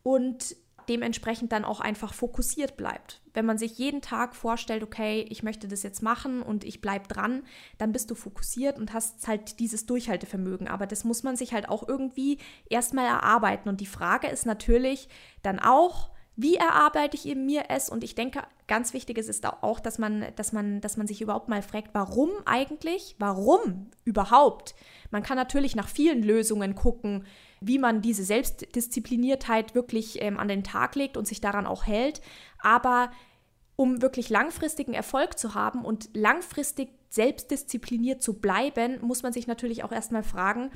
und 0.04 0.56
dementsprechend 0.92 1.54
dann 1.54 1.64
auch 1.64 1.80
einfach 1.80 2.14
fokussiert 2.14 2.76
bleibt. 2.76 3.22
Wenn 3.34 3.46
man 3.46 3.58
sich 3.58 3.78
jeden 3.78 4.02
Tag 4.02 4.36
vorstellt, 4.36 4.84
okay, 4.84 5.26
ich 5.30 5.42
möchte 5.42 5.70
das 5.70 5.84
jetzt 5.84 6.04
machen 6.04 6.42
und 6.42 6.66
ich 6.66 6.82
bleibe 6.82 7.08
dran, 7.08 7.44
dann 7.78 7.94
bist 7.94 8.12
du 8.12 8.16
fokussiert 8.16 8.78
und 8.78 8.92
hast 8.92 9.26
halt 9.26 9.60
dieses 9.62 9.86
Durchhaltevermögen. 9.86 10.68
Aber 10.68 10.86
das 10.86 11.06
muss 11.06 11.24
man 11.24 11.38
sich 11.38 11.54
halt 11.54 11.70
auch 11.70 11.88
irgendwie 11.88 12.40
erstmal 12.70 13.06
erarbeiten. 13.06 13.70
Und 13.70 13.80
die 13.80 13.86
Frage 13.86 14.28
ist 14.28 14.46
natürlich 14.46 15.08
dann 15.44 15.60
auch, 15.60 16.10
wie 16.36 16.56
erarbeite 16.56 17.16
ich 17.16 17.34
mir 17.36 17.66
es? 17.70 17.90
Und 17.90 18.04
ich 18.04 18.16
denke, 18.16 18.42
ganz 18.68 18.94
wichtig 18.94 19.18
ist 19.18 19.30
es 19.30 19.42
auch, 19.44 19.80
dass 19.80 19.98
man, 19.98 20.26
dass 20.36 20.52
man, 20.52 20.82
dass 20.82 20.98
man 20.98 21.08
sich 21.08 21.22
überhaupt 21.22 21.48
mal 21.48 21.62
fragt, 21.62 21.90
warum 21.94 22.32
eigentlich? 22.46 23.16
Warum 23.18 23.92
überhaupt? 24.04 24.76
Man 25.10 25.24
kann 25.24 25.38
natürlich 25.38 25.76
nach 25.76 25.88
vielen 25.88 26.22
Lösungen 26.22 26.76
gucken, 26.76 27.26
wie 27.62 27.80
man 27.80 28.02
diese 28.02 28.24
Selbstdiszipliniertheit 28.24 29.76
wirklich 29.76 30.22
ähm, 30.22 30.38
an 30.40 30.48
den 30.48 30.64
Tag 30.64 30.96
legt 30.96 31.16
und 31.16 31.28
sich 31.28 31.40
daran 31.42 31.68
auch 31.68 31.86
hält. 31.86 32.22
Aber 32.60 33.12
um 33.76 34.02
wirklich 34.02 34.30
langfristigen 34.30 34.94
Erfolg 34.94 35.40
zu 35.40 35.54
haben 35.54 35.86
und 35.86 36.10
langfristig 36.14 36.90
selbstdiszipliniert 37.10 38.22
zu 38.22 38.40
bleiben, 38.40 39.00
muss 39.02 39.24
man 39.24 39.32
sich 39.32 39.48
natürlich 39.48 39.84
auch 39.84 39.92
erstmal 39.92 40.24
fragen, 40.24 40.72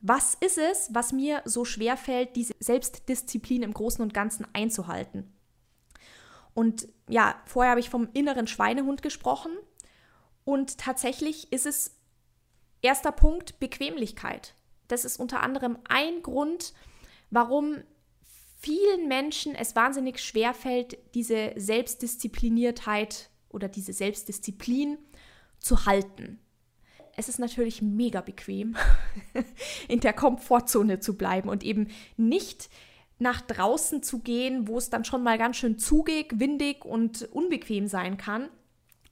was 0.00 0.34
ist 0.34 0.58
es, 0.58 0.90
was 0.92 1.12
mir 1.12 1.42
so 1.44 1.64
schwer 1.64 1.96
fällt, 1.96 2.36
diese 2.36 2.54
Selbstdisziplin 2.60 3.62
im 3.62 3.74
Großen 3.74 4.02
und 4.02 4.14
Ganzen 4.14 4.46
einzuhalten? 4.52 5.32
Und 6.54 6.88
ja, 7.08 7.40
vorher 7.46 7.70
habe 7.70 7.80
ich 7.80 7.90
vom 7.90 8.08
inneren 8.12 8.46
Schweinehund 8.46 9.02
gesprochen 9.02 9.52
und 10.44 10.78
tatsächlich 10.78 11.52
ist 11.52 11.66
es 11.66 11.96
erster 12.82 13.12
Punkt 13.12 13.60
Bequemlichkeit. 13.60 14.54
Das 14.88 15.04
ist 15.04 15.18
unter 15.18 15.42
anderem 15.42 15.78
ein 15.88 16.22
Grund, 16.22 16.74
warum 17.30 17.76
vielen 18.58 19.06
Menschen 19.08 19.54
es 19.54 19.76
wahnsinnig 19.76 20.18
schwer 20.18 20.54
fällt, 20.54 20.98
diese 21.14 21.52
Selbstdiszipliniertheit 21.56 23.30
oder 23.48 23.68
diese 23.68 23.92
Selbstdisziplin 23.92 24.98
zu 25.60 25.86
halten 25.86 26.40
es 27.18 27.28
ist 27.28 27.40
natürlich 27.40 27.82
mega 27.82 28.20
bequem, 28.20 28.76
in 29.88 29.98
der 29.98 30.12
Komfortzone 30.12 31.00
zu 31.00 31.16
bleiben 31.16 31.48
und 31.48 31.64
eben 31.64 31.88
nicht 32.16 32.70
nach 33.18 33.40
draußen 33.40 34.04
zu 34.04 34.20
gehen, 34.20 34.68
wo 34.68 34.78
es 34.78 34.88
dann 34.88 35.04
schon 35.04 35.24
mal 35.24 35.36
ganz 35.36 35.56
schön 35.56 35.78
zugig, 35.78 36.38
windig 36.38 36.84
und 36.84 37.28
unbequem 37.32 37.88
sein 37.88 38.18
kann. 38.18 38.48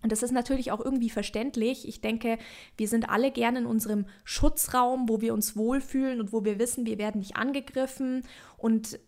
Und 0.02 0.12
das 0.12 0.22
ist 0.22 0.32
natürlich 0.32 0.70
auch 0.72 0.80
irgendwie 0.80 1.10
verständlich. 1.10 1.88
Ich 1.88 2.00
denke, 2.00 2.38
wir 2.76 2.86
sind 2.86 3.08
alle 3.08 3.30
gerne 3.30 3.60
in 3.60 3.66
unserem 3.66 4.06
Schutzraum, 4.24 5.08
wo 5.08 5.20
wir 5.20 5.34
uns 5.34 5.56
wohlfühlen 5.56 6.20
und 6.20 6.32
wo 6.32 6.44
wir 6.44 6.58
wissen, 6.58 6.86
wir 6.86 6.98
werden 6.98 7.18
nicht 7.18 7.36
angegriffen 7.36 8.22
und 8.56 8.98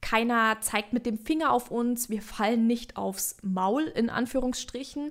keiner 0.00 0.58
zeigt 0.60 0.92
mit 0.92 1.04
dem 1.04 1.18
Finger 1.18 1.50
auf 1.50 1.70
uns, 1.70 2.10
wir 2.10 2.22
fallen 2.22 2.66
nicht 2.66 2.96
aufs 2.96 3.38
Maul 3.42 3.84
in 3.84 4.08
Anführungsstrichen. 4.08 5.10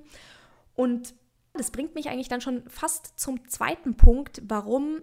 Und 0.74 1.14
das 1.52 1.70
bringt 1.70 1.94
mich 1.94 2.08
eigentlich 2.08 2.28
dann 2.28 2.40
schon 2.40 2.62
fast 2.68 3.18
zum 3.18 3.46
zweiten 3.48 3.96
Punkt, 3.96 4.42
warum 4.48 5.02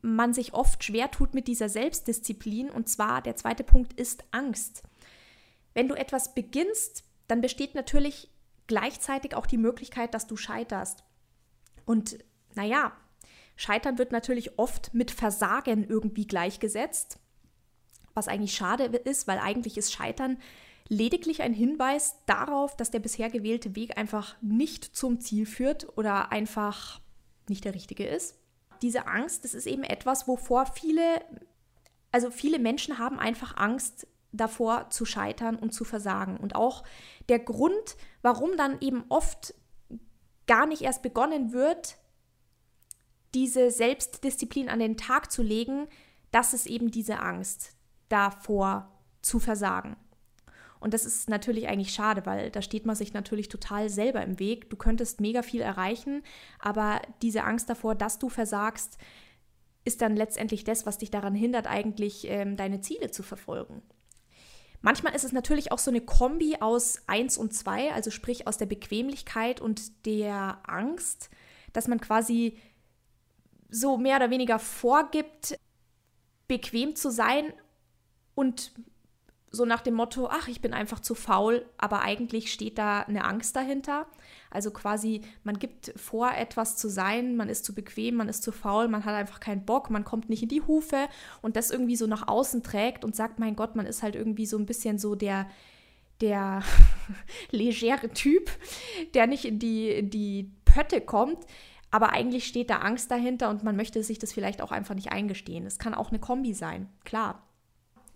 man 0.00 0.32
sich 0.32 0.54
oft 0.54 0.84
schwer 0.84 1.10
tut 1.10 1.34
mit 1.34 1.48
dieser 1.48 1.68
Selbstdisziplin. 1.68 2.70
Und 2.70 2.88
zwar 2.88 3.20
der 3.20 3.36
zweite 3.36 3.64
Punkt 3.64 3.94
ist 3.94 4.24
Angst. 4.30 4.84
Wenn 5.74 5.88
du 5.88 5.94
etwas 5.94 6.34
beginnst, 6.34 7.04
dann 7.26 7.40
besteht 7.40 7.74
natürlich 7.74 8.28
gleichzeitig 8.66 9.34
auch 9.34 9.46
die 9.46 9.58
Möglichkeit, 9.58 10.14
dass 10.14 10.26
du 10.26 10.36
scheiterst. 10.36 11.04
Und 11.84 12.18
naja, 12.54 12.92
Scheitern 13.56 13.98
wird 13.98 14.12
natürlich 14.12 14.58
oft 14.58 14.94
mit 14.94 15.10
Versagen 15.10 15.84
irgendwie 15.84 16.26
gleichgesetzt, 16.26 17.18
was 18.14 18.28
eigentlich 18.28 18.54
schade 18.54 18.84
ist, 18.84 19.26
weil 19.26 19.38
eigentlich 19.38 19.76
ist 19.78 19.92
Scheitern 19.92 20.38
lediglich 20.88 21.42
ein 21.42 21.54
Hinweis 21.54 22.16
darauf, 22.26 22.76
dass 22.76 22.90
der 22.90 23.00
bisher 23.00 23.30
gewählte 23.30 23.76
Weg 23.76 23.96
einfach 23.96 24.36
nicht 24.42 24.84
zum 24.84 25.20
Ziel 25.20 25.46
führt 25.46 25.96
oder 25.96 26.32
einfach 26.32 27.00
nicht 27.48 27.64
der 27.64 27.74
richtige 27.74 28.06
ist. 28.06 28.38
Diese 28.82 29.06
Angst, 29.06 29.44
das 29.44 29.54
ist 29.54 29.66
eben 29.66 29.84
etwas, 29.84 30.26
wovor 30.28 30.66
viele, 30.66 31.22
also 32.10 32.30
viele 32.30 32.58
Menschen 32.58 32.98
haben 32.98 33.18
einfach 33.18 33.56
Angst 33.56 34.06
davor 34.32 34.90
zu 34.90 35.04
scheitern 35.04 35.56
und 35.56 35.72
zu 35.72 35.84
versagen. 35.84 36.36
Und 36.36 36.56
auch 36.56 36.82
der 37.28 37.38
Grund, 37.38 37.96
warum 38.22 38.56
dann 38.56 38.80
eben 38.80 39.04
oft 39.08 39.54
gar 40.46 40.66
nicht 40.66 40.82
erst 40.82 41.02
begonnen 41.02 41.52
wird, 41.52 41.98
diese 43.34 43.70
Selbstdisziplin 43.70 44.68
an 44.68 44.78
den 44.78 44.96
Tag 44.96 45.30
zu 45.30 45.42
legen, 45.42 45.88
das 46.30 46.54
ist 46.54 46.66
eben 46.66 46.90
diese 46.90 47.18
Angst 47.18 47.74
davor 48.08 48.90
zu 49.22 49.38
versagen. 49.38 49.96
Und 50.80 50.94
das 50.94 51.04
ist 51.04 51.30
natürlich 51.30 51.68
eigentlich 51.68 51.94
schade, 51.94 52.26
weil 52.26 52.50
da 52.50 52.60
steht 52.60 52.86
man 52.86 52.96
sich 52.96 53.12
natürlich 53.12 53.48
total 53.48 53.88
selber 53.88 54.22
im 54.22 54.40
Weg. 54.40 54.68
Du 54.68 54.76
könntest 54.76 55.20
mega 55.20 55.42
viel 55.42 55.60
erreichen, 55.60 56.22
aber 56.58 57.00
diese 57.22 57.44
Angst 57.44 57.70
davor, 57.70 57.94
dass 57.94 58.18
du 58.18 58.28
versagst, 58.28 58.98
ist 59.84 60.02
dann 60.02 60.16
letztendlich 60.16 60.64
das, 60.64 60.84
was 60.84 60.98
dich 60.98 61.10
daran 61.10 61.34
hindert, 61.34 61.68
eigentlich 61.68 62.26
ähm, 62.28 62.56
deine 62.56 62.80
Ziele 62.80 63.12
zu 63.12 63.22
verfolgen. 63.22 63.82
Manchmal 64.82 65.14
ist 65.14 65.24
es 65.24 65.32
natürlich 65.32 65.70
auch 65.70 65.78
so 65.78 65.90
eine 65.90 66.00
Kombi 66.00 66.56
aus 66.60 67.00
1 67.06 67.38
und 67.38 67.54
2, 67.54 67.92
also 67.92 68.10
sprich 68.10 68.48
aus 68.48 68.58
der 68.58 68.66
Bequemlichkeit 68.66 69.60
und 69.60 70.06
der 70.06 70.58
Angst, 70.64 71.30
dass 71.72 71.86
man 71.86 72.00
quasi 72.00 72.58
so 73.70 73.96
mehr 73.96 74.16
oder 74.16 74.30
weniger 74.30 74.58
vorgibt, 74.58 75.56
bequem 76.48 76.96
zu 76.96 77.10
sein 77.10 77.52
und 78.34 78.72
so 79.54 79.66
nach 79.66 79.82
dem 79.82 79.94
Motto, 79.94 80.28
ach, 80.30 80.48
ich 80.48 80.62
bin 80.62 80.72
einfach 80.72 80.98
zu 80.98 81.14
faul, 81.14 81.66
aber 81.76 82.00
eigentlich 82.00 82.50
steht 82.50 82.78
da 82.78 83.00
eine 83.00 83.24
Angst 83.24 83.54
dahinter. 83.54 84.06
Also 84.50 84.70
quasi, 84.70 85.20
man 85.44 85.58
gibt 85.58 85.92
vor, 85.94 86.32
etwas 86.32 86.78
zu 86.78 86.88
sein, 86.88 87.36
man 87.36 87.50
ist 87.50 87.66
zu 87.66 87.74
bequem, 87.74 88.16
man 88.16 88.30
ist 88.30 88.42
zu 88.42 88.50
faul, 88.50 88.88
man 88.88 89.04
hat 89.04 89.14
einfach 89.14 89.40
keinen 89.40 89.66
Bock, 89.66 89.90
man 89.90 90.04
kommt 90.04 90.30
nicht 90.30 90.42
in 90.42 90.48
die 90.48 90.62
Hufe 90.62 91.06
und 91.42 91.56
das 91.56 91.70
irgendwie 91.70 91.96
so 91.96 92.06
nach 92.06 92.28
außen 92.28 92.62
trägt 92.62 93.04
und 93.04 93.14
sagt, 93.14 93.38
mein 93.38 93.54
Gott, 93.54 93.76
man 93.76 93.84
ist 93.84 94.02
halt 94.02 94.16
irgendwie 94.16 94.46
so 94.46 94.56
ein 94.56 94.64
bisschen 94.64 94.98
so 94.98 95.14
der, 95.14 95.46
der 96.22 96.62
legere 97.50 98.08
Typ, 98.08 98.50
der 99.12 99.26
nicht 99.26 99.44
in 99.44 99.58
die, 99.58 99.90
in 99.90 100.08
die 100.08 100.50
Pötte 100.64 101.02
kommt. 101.02 101.44
Aber 101.90 102.12
eigentlich 102.12 102.46
steht 102.46 102.70
da 102.70 102.78
Angst 102.78 103.10
dahinter 103.10 103.50
und 103.50 103.64
man 103.64 103.76
möchte 103.76 104.02
sich 104.02 104.18
das 104.18 104.32
vielleicht 104.32 104.62
auch 104.62 104.72
einfach 104.72 104.94
nicht 104.94 105.12
eingestehen. 105.12 105.66
Es 105.66 105.78
kann 105.78 105.92
auch 105.92 106.08
eine 106.08 106.20
Kombi 106.20 106.54
sein, 106.54 106.88
klar. 107.04 107.46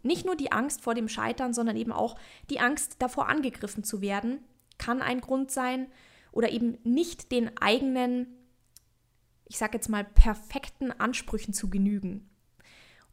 Nicht 0.06 0.24
nur 0.24 0.36
die 0.36 0.52
Angst 0.52 0.80
vor 0.80 0.94
dem 0.94 1.08
Scheitern, 1.08 1.52
sondern 1.52 1.76
eben 1.76 1.92
auch 1.92 2.16
die 2.50 2.60
Angst 2.60 2.96
davor 3.00 3.28
angegriffen 3.28 3.84
zu 3.84 4.00
werden, 4.00 4.40
kann 4.78 5.02
ein 5.02 5.20
Grund 5.20 5.50
sein 5.50 5.88
oder 6.32 6.50
eben 6.50 6.78
nicht 6.84 7.32
den 7.32 7.56
eigenen, 7.58 8.26
ich 9.46 9.58
sage 9.58 9.74
jetzt 9.74 9.88
mal, 9.88 10.04
perfekten 10.04 10.92
Ansprüchen 10.92 11.54
zu 11.54 11.70
genügen. 11.70 12.28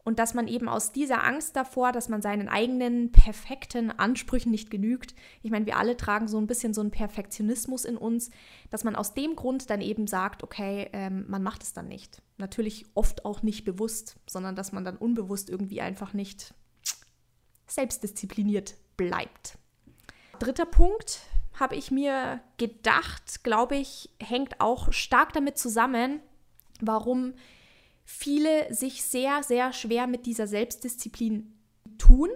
Und 0.06 0.20
dass 0.20 0.34
man 0.34 0.50
eben 0.50 0.68
aus 0.68 0.92
dieser 0.92 1.24
Angst 1.24 1.56
davor, 1.56 1.94
dass 1.94 2.10
man 2.10 2.22
seinen 2.22 2.50
eigenen 2.50 3.14
perfekten 3.14 3.90
Ansprüchen 3.90 4.52
nicht 4.52 4.70
genügt, 4.70 5.16
ich 5.42 5.52
meine, 5.52 5.66
wir 5.66 5.78
alle 5.78 5.96
tragen 5.96 6.28
so 6.28 6.38
ein 6.38 6.48
bisschen 6.48 6.74
so 6.74 6.82
einen 6.82 6.92
Perfektionismus 6.92 7.86
in 7.86 7.96
uns, 7.96 8.30
dass 8.70 8.84
man 8.84 8.98
aus 8.98 9.14
dem 9.14 9.38
Grund 9.38 9.70
dann 9.70 9.80
eben 9.80 10.08
sagt, 10.08 10.44
okay, 10.44 10.90
ähm, 10.92 11.26
man 11.30 11.42
macht 11.42 11.64
es 11.64 11.72
dann 11.72 11.88
nicht. 11.88 12.22
Natürlich 12.38 12.86
oft 12.96 13.24
auch 13.24 13.44
nicht 13.44 13.64
bewusst, 13.64 14.18
sondern 14.30 14.58
dass 14.58 14.74
man 14.74 14.84
dann 14.84 14.98
unbewusst 14.98 15.50
irgendwie 15.50 15.80
einfach 15.80 16.14
nicht 16.14 16.54
selbstdiszipliniert 17.68 18.76
bleibt. 18.98 19.58
Dritter 20.40 20.66
Punkt 20.66 21.22
habe 21.60 21.76
ich 21.76 21.92
mir 21.92 22.42
gedacht, 22.58 23.44
glaube 23.44 23.76
ich, 23.76 24.10
hängt 24.20 24.60
auch 24.60 24.92
stark 24.92 25.34
damit 25.34 25.58
zusammen, 25.58 26.20
warum 26.82 27.34
viele 28.06 28.74
sich 28.74 29.04
sehr, 29.04 29.44
sehr 29.44 29.72
schwer 29.74 30.08
mit 30.08 30.26
dieser 30.26 30.48
Selbstdisziplin 30.48 31.54
tun. 31.98 32.30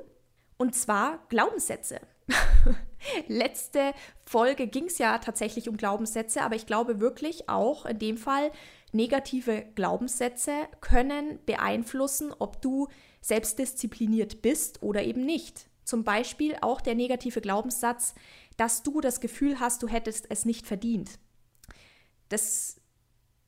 Und 0.58 0.76
zwar 0.76 1.20
Glaubenssätze. 1.30 2.00
Letzte 3.28 3.94
Folge 4.26 4.68
ging 4.68 4.86
es 4.86 4.98
ja 4.98 5.18
tatsächlich 5.20 5.70
um 5.70 5.78
Glaubenssätze, 5.78 6.42
aber 6.42 6.56
ich 6.56 6.66
glaube 6.66 7.00
wirklich 7.00 7.48
auch 7.50 7.86
in 7.86 8.00
dem 8.00 8.18
Fall, 8.18 8.52
negative 8.92 9.66
Glaubenssätze 9.76 10.52
können 10.82 11.40
beeinflussen, 11.46 12.34
ob 12.38 12.62
du 12.62 12.88
selbstdiszipliniert 13.22 14.42
bist 14.42 14.82
oder 14.84 15.04
eben 15.04 15.26
nicht. 15.26 15.68
Zum 15.84 16.04
Beispiel 16.04 16.58
auch 16.62 16.82
der 16.82 16.96
negative 16.96 17.42
Glaubenssatz, 17.42 18.14
dass 18.58 18.84
du 18.84 19.02
das 19.02 19.22
Gefühl 19.22 19.60
hast, 19.60 19.84
du 19.84 19.88
hättest 19.88 20.30
es 20.30 20.46
nicht 20.46 20.68
verdient. 20.68 21.20
Das 22.30 22.82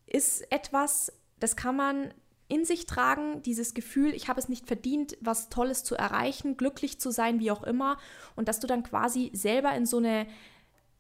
ist 0.06 0.50
etwas, 0.52 1.12
das 1.40 1.56
kann 1.56 1.76
man 1.76 2.14
in 2.48 2.66
sich 2.66 2.88
tragen, 2.88 3.44
dieses 3.44 3.74
Gefühl, 3.74 4.14
ich 4.14 4.28
habe 4.28 4.40
es 4.40 4.50
nicht 4.50 4.66
verdient, 4.66 5.18
was 5.22 5.50
Tolles 5.50 5.84
zu 5.84 5.96
erreichen, 5.96 6.58
glücklich 6.58 7.00
zu 7.00 7.12
sein, 7.12 7.40
wie 7.40 7.52
auch 7.52 7.64
immer, 7.64 7.98
und 8.36 8.48
dass 8.48 8.60
du 8.60 8.68
dann 8.68 8.84
quasi 8.84 9.30
selber 9.34 9.74
in 9.76 9.86
so 9.86 9.98
eine 9.98 10.28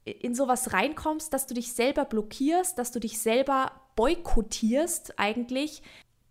in 0.05 0.33
sowas 0.33 0.73
reinkommst, 0.73 1.33
dass 1.33 1.45
du 1.45 1.53
dich 1.53 1.73
selber 1.73 2.05
blockierst, 2.05 2.77
dass 2.79 2.91
du 2.91 2.99
dich 2.99 3.19
selber 3.19 3.71
boykottierst 3.95 5.19
eigentlich, 5.19 5.83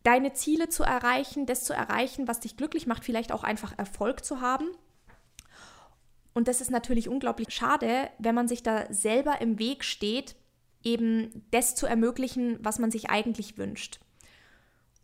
deine 0.09 0.33
Ziele 0.33 0.71
zu 0.71 0.85
erreichen, 0.85 1.45
das 1.45 1.65
zu 1.65 1.75
erreichen, 1.75 2.27
was 2.27 2.41
dich 2.41 2.57
glücklich 2.57 2.87
macht, 2.87 3.05
vielleicht 3.05 3.31
auch 3.31 3.45
einfach 3.45 3.79
Erfolg 3.79 4.25
zu 4.25 4.41
haben. 4.41 4.71
Und 6.33 6.49
das 6.49 6.63
ist 6.63 6.71
natürlich 6.71 7.11
unglaublich 7.11 7.49
schade, 7.51 8.09
wenn 8.19 8.35
man 8.35 8.49
sich 8.49 8.63
da 8.63 8.91
selber 8.91 9.43
im 9.43 9.59
Weg 9.59 9.85
steht, 9.85 10.35
eben 10.83 11.45
das 11.51 11.75
zu 11.75 11.85
ermöglichen, 11.85 12.59
was 12.63 12.79
man 12.79 12.91
sich 12.91 13.11
eigentlich 13.11 13.59
wünscht. 13.59 14.01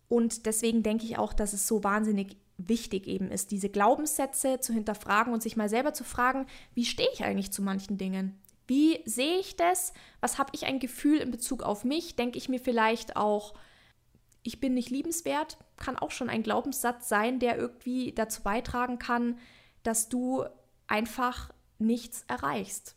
Und 0.07 0.47
deswegen 0.47 0.81
denke 0.81 1.05
ich 1.05 1.19
auch, 1.19 1.33
dass 1.33 1.53
es 1.53 1.67
so 1.67 1.83
wahnsinnig 1.83 2.37
wichtig 2.57 3.05
eben 3.05 3.29
ist, 3.29 3.51
diese 3.51 3.69
Glaubenssätze 3.69 4.59
zu 4.59 4.73
hinterfragen 4.73 5.33
und 5.33 5.43
sich 5.43 5.55
mal 5.55 5.69
selber 5.69 5.93
zu 5.93 6.03
fragen, 6.03 6.47
wie 6.73 6.85
stehe 6.85 7.09
ich 7.13 7.23
eigentlich 7.23 7.51
zu 7.51 7.61
manchen 7.61 7.99
Dingen? 7.99 8.41
Wie 8.65 9.03
sehe 9.05 9.37
ich 9.37 9.55
das? 9.55 9.93
Was 10.19 10.39
habe 10.39 10.49
ich 10.55 10.65
ein 10.65 10.79
Gefühl 10.79 11.19
in 11.19 11.29
Bezug 11.29 11.61
auf 11.61 11.83
mich? 11.83 12.15
Denke 12.15 12.39
ich 12.39 12.49
mir 12.49 12.59
vielleicht 12.59 13.15
auch, 13.17 13.53
ich 14.45 14.59
bin 14.59 14.75
nicht 14.75 14.91
liebenswert? 14.91 15.57
Kann 15.75 15.97
auch 15.97 16.11
schon 16.11 16.29
ein 16.29 16.43
Glaubenssatz 16.43 17.09
sein, 17.09 17.39
der 17.39 17.57
irgendwie 17.57 18.11
dazu 18.13 18.43
beitragen 18.43 18.99
kann, 18.99 19.39
dass 19.81 20.07
du 20.07 20.45
einfach 20.85 21.51
nichts 21.79 22.23
erreichst. 22.27 22.95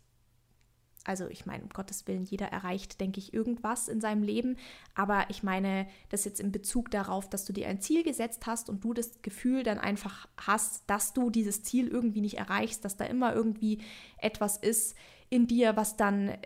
Also 1.05 1.27
ich 1.27 1.47
meine, 1.47 1.63
um 1.63 1.71
Gottes 1.71 2.07
Willen, 2.07 2.25
jeder 2.25 2.49
erreicht, 2.49 3.01
denke 3.01 3.19
ich, 3.19 3.33
irgendwas 3.33 3.89
in 3.89 4.03
seinem 4.03 4.23
Leben. 4.23 4.59
Aber 4.95 5.25
ich 5.31 5.43
meine 5.43 5.89
das 6.11 6.27
jetzt 6.27 6.39
in 6.39 6.53
Bezug 6.53 6.91
darauf, 6.91 7.31
dass 7.31 7.47
du 7.47 7.55
dir 7.55 7.67
ein 7.67 7.81
Ziel 7.81 8.03
gesetzt 8.03 8.47
hast 8.47 8.69
und 8.69 8.85
du 8.85 8.93
das 8.93 9.23
Gefühl 9.23 9.63
dann 9.63 9.79
einfach 9.79 10.29
hast, 10.37 10.83
dass 10.87 11.15
du 11.15 11.31
dieses 11.31 11.63
Ziel 11.63 11.89
irgendwie 11.89 12.21
nicht 12.21 12.37
erreichst, 12.37 12.85
dass 12.85 12.99
da 12.99 13.07
immer 13.07 13.35
irgendwie 13.35 13.79
etwas 14.19 14.59
ist 14.59 14.95
in 15.31 15.47
dir, 15.47 15.77
was 15.77 15.97
dann 15.97 16.37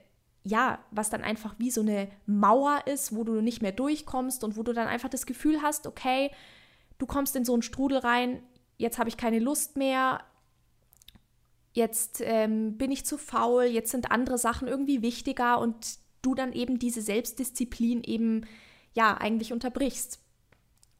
ja, 0.44 0.78
was 0.90 1.10
dann 1.10 1.22
einfach 1.22 1.54
wie 1.58 1.70
so 1.70 1.82
eine 1.82 2.08
Mauer 2.26 2.82
ist, 2.86 3.14
wo 3.14 3.24
du 3.24 3.40
nicht 3.40 3.62
mehr 3.62 3.72
durchkommst 3.72 4.42
und 4.44 4.56
wo 4.56 4.62
du 4.62 4.72
dann 4.72 4.88
einfach 4.88 5.08
das 5.08 5.26
Gefühl 5.26 5.62
hast, 5.62 5.86
okay, 5.86 6.30
du 6.98 7.06
kommst 7.06 7.36
in 7.36 7.44
so 7.44 7.52
einen 7.52 7.62
Strudel 7.62 7.98
rein, 7.98 8.42
jetzt 8.76 8.98
habe 8.98 9.08
ich 9.08 9.16
keine 9.16 9.38
Lust 9.38 9.76
mehr, 9.76 10.20
jetzt 11.72 12.20
ähm, 12.24 12.76
bin 12.76 12.90
ich 12.90 13.06
zu 13.06 13.18
faul, 13.18 13.64
jetzt 13.64 13.90
sind 13.90 14.10
andere 14.10 14.38
Sachen 14.38 14.68
irgendwie 14.68 15.02
wichtiger 15.02 15.60
und 15.60 15.98
du 16.22 16.34
dann 16.34 16.52
eben 16.52 16.78
diese 16.78 17.02
Selbstdisziplin 17.02 18.02
eben 18.04 18.46
ja 18.94 19.16
eigentlich 19.16 19.52
unterbrichst. 19.52 20.21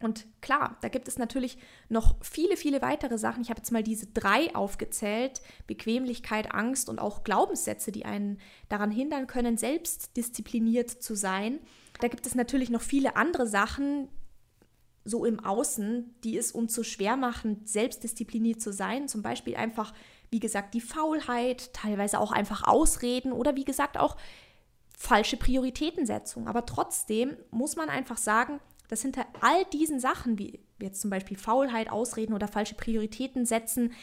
Und 0.02 0.26
klar, 0.40 0.76
da 0.80 0.88
gibt 0.88 1.08
es 1.08 1.18
natürlich 1.18 1.58
noch 1.88 2.16
viele, 2.22 2.56
viele 2.56 2.82
weitere 2.82 3.18
Sachen. 3.18 3.42
Ich 3.42 3.50
habe 3.50 3.58
jetzt 3.58 3.72
mal 3.72 3.82
diese 3.82 4.06
drei 4.06 4.54
aufgezählt. 4.54 5.40
Bequemlichkeit, 5.66 6.54
Angst 6.54 6.88
und 6.88 6.98
auch 6.98 7.24
Glaubenssätze, 7.24 7.92
die 7.92 8.04
einen 8.04 8.38
daran 8.68 8.90
hindern 8.90 9.26
können, 9.26 9.56
selbstdiszipliniert 9.56 10.90
zu 10.90 11.14
sein. 11.14 11.60
Da 12.00 12.08
gibt 12.08 12.26
es 12.26 12.34
natürlich 12.34 12.70
noch 12.70 12.82
viele 12.82 13.16
andere 13.16 13.46
Sachen, 13.46 14.08
so 15.04 15.24
im 15.24 15.40
Außen, 15.40 16.14
die 16.22 16.38
es 16.38 16.52
uns 16.52 16.74
so 16.74 16.84
schwer 16.84 17.16
machen, 17.16 17.62
selbstdiszipliniert 17.64 18.60
zu 18.60 18.72
sein. 18.72 19.08
Zum 19.08 19.22
Beispiel 19.22 19.56
einfach 19.56 19.92
wie 20.32 20.40
gesagt, 20.40 20.72
die 20.72 20.80
Faulheit, 20.80 21.72
teilweise 21.74 22.18
auch 22.18 22.32
einfach 22.32 22.66
Ausreden 22.66 23.32
oder 23.32 23.54
wie 23.54 23.64
gesagt 23.64 23.98
auch 23.98 24.16
falsche 24.98 25.36
Prioritätensetzung. 25.36 26.48
Aber 26.48 26.64
trotzdem 26.64 27.36
muss 27.50 27.76
man 27.76 27.90
einfach 27.90 28.16
sagen, 28.16 28.58
dass 28.92 29.00
hinter 29.00 29.24
all 29.40 29.64
diesen 29.72 30.00
Sachen, 30.00 30.38
wie 30.38 30.60
jetzt 30.78 31.00
zum 31.00 31.08
Beispiel 31.08 31.38
Faulheit, 31.38 31.90
Ausreden 31.90 32.34
oder 32.34 32.46
falsche 32.46 32.74
Prioritäten 32.74 33.46
setzen, 33.46 33.94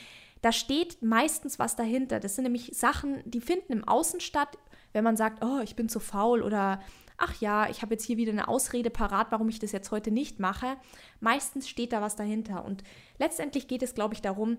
da 0.42 0.52
steht 0.52 1.04
meistens 1.04 1.60
was 1.60 1.76
dahinter. 1.76 2.20
Das 2.20 2.34
sind 2.34 2.46
nämlich 2.46 2.72
Sachen, 2.74 3.22
die 3.24 3.40
finden 3.40 3.72
im 3.72 3.88
Außen 3.88 4.20
statt, 4.20 4.58
wenn 4.92 5.04
man 5.04 5.16
sagt, 5.16 5.46
oh, 5.46 5.60
ich 5.60 5.76
bin 5.76 5.90
zu 5.90 6.00
faul 6.00 6.42
oder 6.42 6.82
ach 7.18 7.40
ja, 7.40 7.70
ich 7.70 7.84
habe 7.84 7.94
jetzt 7.94 8.04
hier 8.06 8.18
wieder 8.18 8.32
eine 8.32 8.48
Ausrede 8.48 8.90
parat, 8.90 9.28
warum 9.32 9.48
ich 9.50 9.60
das 9.60 9.74
jetzt 9.74 9.92
heute 9.92 10.10
nicht 10.10 10.40
mache. 10.40 10.76
Meistens 11.20 11.70
steht 11.70 11.94
da 11.94 12.02
was 12.02 12.16
dahinter. 12.16 12.66
Und 12.66 12.84
letztendlich 13.20 13.68
geht 13.68 13.84
es, 13.84 13.94
glaube 13.94 14.16
ich, 14.16 14.24
darum, 14.24 14.58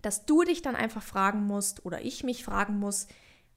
dass 0.00 0.24
du 0.24 0.42
dich 0.42 0.62
dann 0.62 0.74
einfach 0.74 1.02
fragen 1.02 1.44
musst 1.44 1.84
oder 1.84 2.00
ich 2.00 2.24
mich 2.24 2.44
fragen 2.44 2.78
muss, 2.78 3.08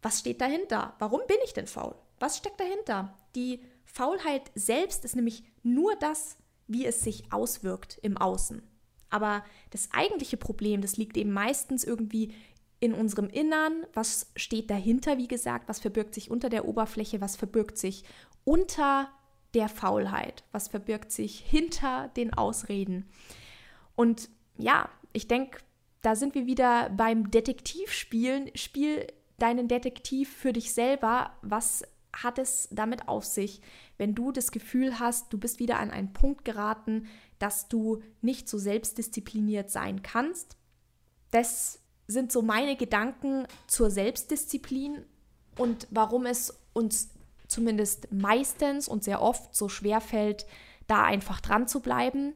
was 0.01 0.19
steht 0.19 0.41
dahinter? 0.41 0.95
Warum 0.99 1.21
bin 1.29 1.37
ich 1.45 1.53
denn 1.53 1.67
faul? 1.67 1.95
Was 2.19 2.39
steckt 2.39 2.59
dahinter? 2.59 3.17
Die 3.35 3.61
Faulheit 3.93 4.51
selbst 4.55 5.05
ist 5.05 5.15
nämlich 5.15 5.43
nur 5.61 5.95
das, 5.95 6.37
wie 6.67 6.85
es 6.85 7.01
sich 7.01 7.31
auswirkt 7.31 7.99
im 8.01 8.17
Außen. 8.17 8.63
Aber 9.11 9.43
das 9.69 9.89
eigentliche 9.91 10.37
Problem, 10.37 10.81
das 10.81 10.97
liegt 10.97 11.15
eben 11.15 11.31
meistens 11.31 11.83
irgendwie 11.83 12.33
in 12.79 12.95
unserem 12.95 13.29
Innern. 13.29 13.85
Was 13.93 14.31
steht 14.35 14.71
dahinter, 14.71 15.19
wie 15.19 15.27
gesagt? 15.27 15.69
Was 15.69 15.79
verbirgt 15.79 16.15
sich 16.15 16.31
unter 16.31 16.49
der 16.49 16.67
Oberfläche? 16.67 17.21
Was 17.21 17.35
verbirgt 17.35 17.77
sich 17.77 18.03
unter 18.43 19.09
der 19.53 19.69
Faulheit? 19.69 20.43
Was 20.51 20.69
verbirgt 20.69 21.11
sich 21.11 21.39
hinter 21.39 22.07
den 22.17 22.33
Ausreden? 22.33 23.05
Und 23.95 24.27
ja, 24.57 24.89
ich 25.11 25.27
denke, 25.27 25.59
da 26.01 26.15
sind 26.15 26.33
wir 26.33 26.47
wieder 26.47 26.89
beim 26.89 27.29
Detektivspielen. 27.29 28.49
Spiel 28.55 29.05
deinen 29.37 29.67
Detektiv 29.67 30.35
für 30.35 30.51
dich 30.51 30.73
selber. 30.73 31.37
Was 31.43 31.83
hat 32.13 32.37
es 32.37 32.67
damit 32.71 33.07
auf 33.07 33.25
sich, 33.25 33.61
wenn 33.97 34.15
du 34.15 34.31
das 34.31 34.51
Gefühl 34.51 34.99
hast, 34.99 35.33
du 35.33 35.37
bist 35.37 35.59
wieder 35.59 35.79
an 35.79 35.91
einen 35.91 36.13
Punkt 36.13 36.45
geraten, 36.45 37.07
dass 37.39 37.67
du 37.67 38.01
nicht 38.21 38.47
so 38.47 38.57
selbstdiszipliniert 38.57 39.69
sein 39.69 40.03
kannst? 40.03 40.55
Das 41.31 41.79
sind 42.07 42.31
so 42.31 42.41
meine 42.41 42.75
Gedanken 42.75 43.47
zur 43.67 43.89
Selbstdisziplin 43.89 45.05
und 45.57 45.87
warum 45.89 46.25
es 46.25 46.59
uns 46.73 47.09
zumindest 47.47 48.11
meistens 48.11 48.87
und 48.87 49.03
sehr 49.03 49.21
oft 49.21 49.55
so 49.55 49.69
schwer 49.69 50.01
fällt, 50.01 50.45
da 50.87 51.03
einfach 51.03 51.39
dran 51.41 51.67
zu 51.67 51.79
bleiben. 51.79 52.33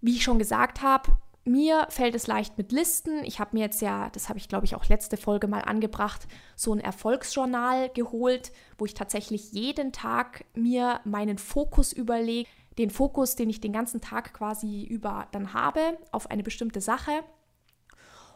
Wie 0.00 0.16
ich 0.16 0.24
schon 0.24 0.38
gesagt 0.38 0.82
habe, 0.82 1.12
mir 1.44 1.86
fällt 1.90 2.14
es 2.14 2.26
leicht 2.26 2.58
mit 2.58 2.70
Listen. 2.70 3.24
Ich 3.24 3.40
habe 3.40 3.56
mir 3.56 3.64
jetzt 3.64 3.80
ja, 3.80 4.10
das 4.10 4.28
habe 4.28 4.38
ich 4.38 4.48
glaube 4.48 4.66
ich 4.66 4.74
auch 4.74 4.86
letzte 4.86 5.16
Folge 5.16 5.48
mal 5.48 5.62
angebracht, 5.62 6.26
so 6.54 6.72
ein 6.72 6.80
Erfolgsjournal 6.80 7.88
geholt, 7.90 8.52
wo 8.78 8.84
ich 8.84 8.94
tatsächlich 8.94 9.52
jeden 9.52 9.92
Tag 9.92 10.44
mir 10.54 11.00
meinen 11.04 11.38
Fokus 11.38 11.92
überlege, 11.92 12.48
den 12.78 12.90
Fokus, 12.90 13.36
den 13.36 13.50
ich 13.50 13.60
den 13.60 13.72
ganzen 13.72 14.00
Tag 14.00 14.32
quasi 14.34 14.84
über 14.84 15.28
dann 15.32 15.52
habe 15.54 15.98
auf 16.12 16.30
eine 16.30 16.42
bestimmte 16.42 16.80
Sache. 16.80 17.12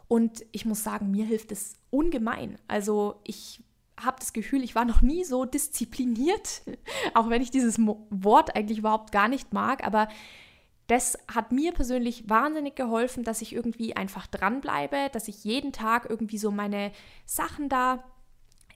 Und 0.09 0.45
ich 0.53 0.65
muss 0.65 0.85
sagen, 0.85 1.11
mir 1.11 1.25
hilft 1.25 1.53
es 1.53 1.77
ungemein. 1.91 2.59
Also 2.69 3.21
ich 3.25 3.63
habe 3.99 4.19
das 4.19 4.33
Gefühl, 4.33 4.63
ich 4.63 4.75
war 4.75 4.85
noch 4.85 5.03
nie 5.03 5.25
so 5.25 5.45
diszipliniert, 5.45 6.63
auch 7.15 7.31
wenn 7.31 7.43
ich 7.43 7.51
dieses 7.51 7.79
Wort 7.79 8.57
eigentlich 8.57 8.79
überhaupt 8.79 9.13
gar 9.13 9.29
nicht 9.29 9.53
mag, 9.53 9.87
aber 9.87 10.09
das 10.87 11.19
hat 11.33 11.53
mir 11.53 11.73
persönlich 11.73 12.29
wahnsinnig 12.29 12.77
geholfen, 12.77 13.25
dass 13.25 13.43
ich 13.43 13.55
irgendwie 13.55 13.97
einfach 13.97 14.27
dranbleibe, 14.27 15.09
dass 15.13 15.29
ich 15.29 15.45
jeden 15.45 15.73
Tag 15.73 16.07
irgendwie 16.09 16.39
so 16.39 16.51
meine 16.51 16.93
Sachen 17.25 17.69
da 17.69 18.05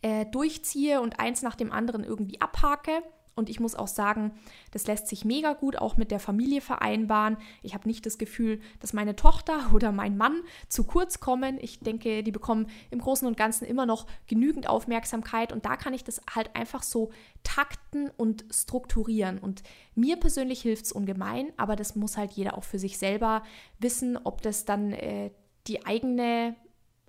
äh, 0.03 0.25
durchziehe 0.27 1.01
und 1.01 1.21
eins 1.21 1.43
nach 1.43 1.55
dem 1.55 1.73
anderen 1.73 2.05
irgendwie 2.05 2.41
abhake. 2.41 3.03
Und 3.39 3.49
ich 3.49 3.61
muss 3.61 3.75
auch 3.75 3.89
sagen, 3.89 4.33
das 4.73 4.87
lässt 4.87 5.07
sich 5.07 5.25
mega 5.25 5.55
gut 5.55 5.77
auch 5.77 5.97
mit 5.97 6.11
der 6.11 6.21
Familie 6.21 6.61
vereinbaren. 6.61 7.39
Ich 7.63 7.75
habe 7.75 7.89
nicht 7.89 8.05
das 8.05 8.19
Gefühl, 8.19 8.61
dass 8.81 8.93
meine 8.93 9.17
Tochter 9.17 9.71
oder 9.73 9.93
mein 9.93 10.17
Mann 10.17 10.43
zu 10.69 10.85
kurz 10.85 11.21
kommen. 11.21 11.59
Ich 11.61 11.81
denke, 11.81 12.23
die 12.23 12.33
bekommen 12.33 12.67
im 12.91 13.01
Großen 13.01 13.27
und 13.27 13.37
Ganzen 13.37 13.65
immer 13.65 13.87
noch 13.87 14.07
genügend 14.27 14.69
Aufmerksamkeit. 14.69 15.53
Und 15.53 15.65
da 15.65 15.77
kann 15.77 15.95
ich 15.95 16.05
das 16.05 16.21
halt 16.35 16.55
einfach 16.55 16.83
so 16.83 17.11
takten 17.43 18.11
und 18.17 18.45
strukturieren. 18.51 19.39
Und 19.39 19.63
mir 19.95 20.17
persönlich 20.17 20.61
hilft 20.61 20.87
es 20.87 20.93
ungemein, 20.93 21.53
aber 21.57 21.77
das 21.77 21.95
muss 21.95 22.17
halt 22.17 22.33
jeder 22.33 22.59
auch 22.59 22.65
für 22.65 22.79
sich 22.79 22.99
selber 22.99 23.43
wissen, 23.79 24.17
ob 24.17 24.43
das 24.43 24.65
dann 24.65 24.93
äh, 24.93 25.31
die 25.67 25.87
eigene 25.87 26.57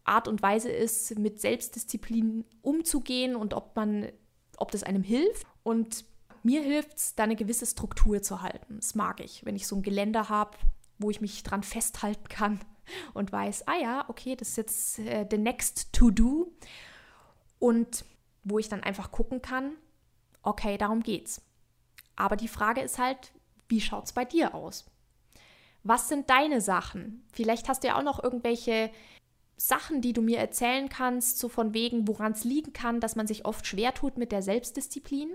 Art 0.04 0.28
und 0.28 0.42
Weise 0.42 0.70
ist, 0.70 1.18
mit 1.18 1.40
Selbstdisziplin 1.40 2.46
umzugehen 2.62 3.36
und 3.36 3.54
ob 3.54 3.76
man, 3.76 4.08
ob 4.58 4.72
das 4.72 4.84
einem 4.84 5.04
hilft. 5.04 5.46
Und 5.64 6.06
mir 6.44 6.62
hilft 6.62 6.98
es, 6.98 7.16
da 7.16 7.24
eine 7.24 7.36
gewisse 7.36 7.66
Struktur 7.66 8.22
zu 8.22 8.42
halten. 8.42 8.78
Das 8.78 8.96
mag 8.96 9.20
ich, 9.20 9.46
wenn 9.46 9.56
ich 9.56 9.68
so 9.68 9.76
ein 9.76 9.84
Geländer 9.84 10.30
habe, 10.30 10.58
wo 10.98 11.10
ich 11.10 11.22
mich 11.22 11.44
dran 11.44 11.64
festhalten 11.64 12.28
kann 12.28 12.60
und 13.14 13.32
weiß, 13.32 13.68
ah 13.68 13.78
ja, 13.80 14.06
okay, 14.10 14.36
das 14.36 14.50
ist 14.50 14.58
jetzt 14.58 15.00
äh, 15.00 15.28
the 15.30 15.38
next 15.38 15.94
to 15.94 16.12
do. 16.12 16.52
Und 17.60 18.06
wo 18.44 18.60
ich 18.60 18.70
dann 18.70 18.84
einfach 18.84 19.12
gucken 19.12 19.42
kann, 19.42 19.74
okay, 20.44 20.78
darum 20.78 21.04
geht's. 21.04 21.42
Aber 22.16 22.36
die 22.36 22.48
Frage 22.48 22.82
ist 22.82 22.98
halt, 22.98 23.32
wie 23.68 23.82
schaut 23.82 24.06
es 24.06 24.14
bei 24.14 24.26
dir 24.26 24.56
aus? 24.56 24.86
Was 25.84 26.10
sind 26.10 26.30
deine 26.30 26.62
Sachen? 26.62 27.24
Vielleicht 27.32 27.70
hast 27.70 27.84
du 27.84 27.88
ja 27.88 27.98
auch 27.98 28.04
noch 28.04 28.22
irgendwelche 28.22 28.92
Sachen, 29.56 30.02
die 30.02 30.14
du 30.14 30.22
mir 30.22 30.40
erzählen 30.40 30.90
kannst, 30.90 31.40
so 31.40 31.50
von 31.50 31.74
wegen, 31.74 32.08
woran 32.08 32.32
es 32.32 32.44
liegen 32.44 32.74
kann, 32.74 33.00
dass 33.00 33.16
man 33.16 33.28
sich 33.28 33.46
oft 33.46 33.66
schwer 33.68 33.94
tut 33.94 34.18
mit 34.18 34.32
der 34.32 34.42
Selbstdisziplin. 34.42 35.32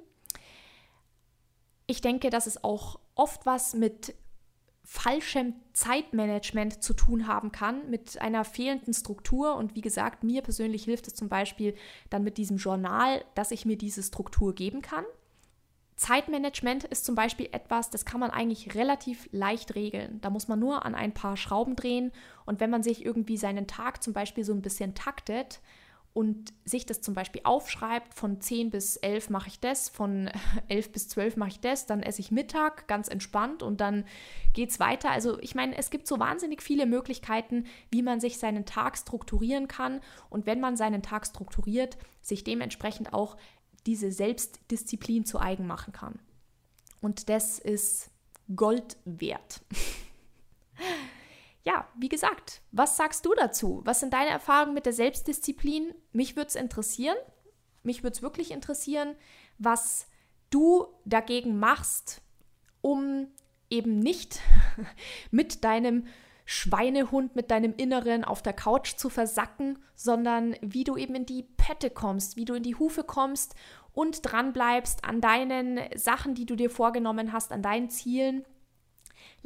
Ich 1.86 2.00
denke, 2.00 2.30
dass 2.30 2.46
es 2.46 2.62
auch 2.64 2.98
oft 3.14 3.46
was 3.46 3.74
mit 3.74 4.14
falschem 4.84 5.54
Zeitmanagement 5.72 6.82
zu 6.82 6.92
tun 6.92 7.26
haben 7.26 7.52
kann, 7.52 7.88
mit 7.90 8.20
einer 8.20 8.44
fehlenden 8.44 8.92
Struktur. 8.92 9.56
Und 9.56 9.74
wie 9.74 9.80
gesagt, 9.80 10.22
mir 10.24 10.42
persönlich 10.42 10.84
hilft 10.84 11.06
es 11.08 11.14
zum 11.14 11.28
Beispiel 11.28 11.74
dann 12.10 12.22
mit 12.22 12.36
diesem 12.36 12.58
Journal, 12.58 13.24
dass 13.34 13.50
ich 13.50 13.64
mir 13.64 13.78
diese 13.78 14.02
Struktur 14.02 14.54
geben 14.54 14.82
kann. 14.82 15.04
Zeitmanagement 15.96 16.84
ist 16.84 17.04
zum 17.04 17.14
Beispiel 17.14 17.48
etwas, 17.52 17.88
das 17.88 18.04
kann 18.04 18.20
man 18.20 18.30
eigentlich 18.30 18.74
relativ 18.74 19.28
leicht 19.30 19.74
regeln. 19.74 20.20
Da 20.20 20.28
muss 20.28 20.48
man 20.48 20.58
nur 20.58 20.84
an 20.84 20.94
ein 20.94 21.14
paar 21.14 21.36
Schrauben 21.36 21.76
drehen 21.76 22.10
und 22.46 22.60
wenn 22.60 22.70
man 22.70 22.82
sich 22.82 23.04
irgendwie 23.04 23.36
seinen 23.36 23.66
Tag 23.66 24.02
zum 24.02 24.12
Beispiel 24.12 24.44
so 24.44 24.52
ein 24.52 24.62
bisschen 24.62 24.94
taktet 24.94 25.60
und 26.14 26.54
sich 26.64 26.86
das 26.86 27.00
zum 27.00 27.12
Beispiel 27.12 27.40
aufschreibt, 27.44 28.14
von 28.14 28.40
10 28.40 28.70
bis 28.70 28.96
11 28.96 29.30
mache 29.30 29.48
ich 29.48 29.58
das, 29.58 29.88
von 29.88 30.30
11 30.68 30.92
bis 30.92 31.08
12 31.08 31.36
mache 31.36 31.50
ich 31.50 31.60
das, 31.60 31.86
dann 31.86 32.02
esse 32.02 32.20
ich 32.20 32.30
Mittag 32.30 32.86
ganz 32.86 33.08
entspannt 33.08 33.62
und 33.62 33.80
dann 33.80 34.04
geht 34.52 34.70
es 34.70 34.78
weiter. 34.78 35.10
Also 35.10 35.38
ich 35.40 35.56
meine, 35.56 35.76
es 35.76 35.90
gibt 35.90 36.06
so 36.06 36.20
wahnsinnig 36.20 36.62
viele 36.62 36.86
Möglichkeiten, 36.86 37.66
wie 37.90 38.02
man 38.02 38.20
sich 38.20 38.38
seinen 38.38 38.64
Tag 38.64 38.96
strukturieren 38.96 39.66
kann 39.66 40.00
und 40.30 40.46
wenn 40.46 40.60
man 40.60 40.76
seinen 40.76 41.02
Tag 41.02 41.26
strukturiert, 41.26 41.98
sich 42.22 42.44
dementsprechend 42.44 43.12
auch 43.12 43.36
diese 43.84 44.12
Selbstdisziplin 44.12 45.26
zu 45.26 45.40
eigen 45.40 45.66
machen 45.66 45.92
kann. 45.92 46.20
Und 47.00 47.28
das 47.28 47.58
ist 47.58 48.10
Gold 48.54 48.96
wert. 49.04 49.62
ja, 51.64 51.88
wie 51.96 52.08
gesagt, 52.08 52.62
was 52.72 52.96
sagst 52.96 53.24
du 53.26 53.34
dazu? 53.34 53.80
Was 53.84 54.00
sind 54.00 54.12
deine 54.12 54.30
Erfahrungen 54.30 54.74
mit 54.74 54.86
der 54.86 54.92
Selbstdisziplin? 54.92 55.94
Mich 56.12 56.36
würde 56.36 56.48
es 56.48 56.56
interessieren. 56.56 57.16
Mich 57.82 58.02
würde 58.02 58.14
es 58.14 58.22
wirklich 58.22 58.50
interessieren, 58.50 59.16
was 59.58 60.06
du 60.50 60.86
dagegen 61.04 61.58
machst, 61.58 62.22
um 62.80 63.28
eben 63.70 63.98
nicht 63.98 64.40
mit 65.30 65.64
deinem 65.64 66.06
Schweinehund 66.46 67.36
mit 67.36 67.50
deinem 67.50 67.74
Inneren 67.76 68.24
auf 68.24 68.42
der 68.42 68.52
Couch 68.52 68.96
zu 68.96 69.08
versacken, 69.08 69.78
sondern 69.94 70.54
wie 70.60 70.84
du 70.84 70.96
eben 70.96 71.14
in 71.14 71.26
die 71.26 71.42
Pette 71.42 71.90
kommst, 71.90 72.36
wie 72.36 72.44
du 72.44 72.54
in 72.54 72.62
die 72.62 72.74
Hufe 72.74 73.02
kommst 73.02 73.54
und 73.92 74.20
dran 74.30 74.52
bleibst 74.52 75.04
an 75.04 75.20
deinen 75.20 75.80
Sachen, 75.96 76.34
die 76.34 76.46
du 76.46 76.56
dir 76.56 76.68
vorgenommen 76.68 77.32
hast, 77.32 77.52
an 77.52 77.62
deinen 77.62 77.88
Zielen. 77.88 78.44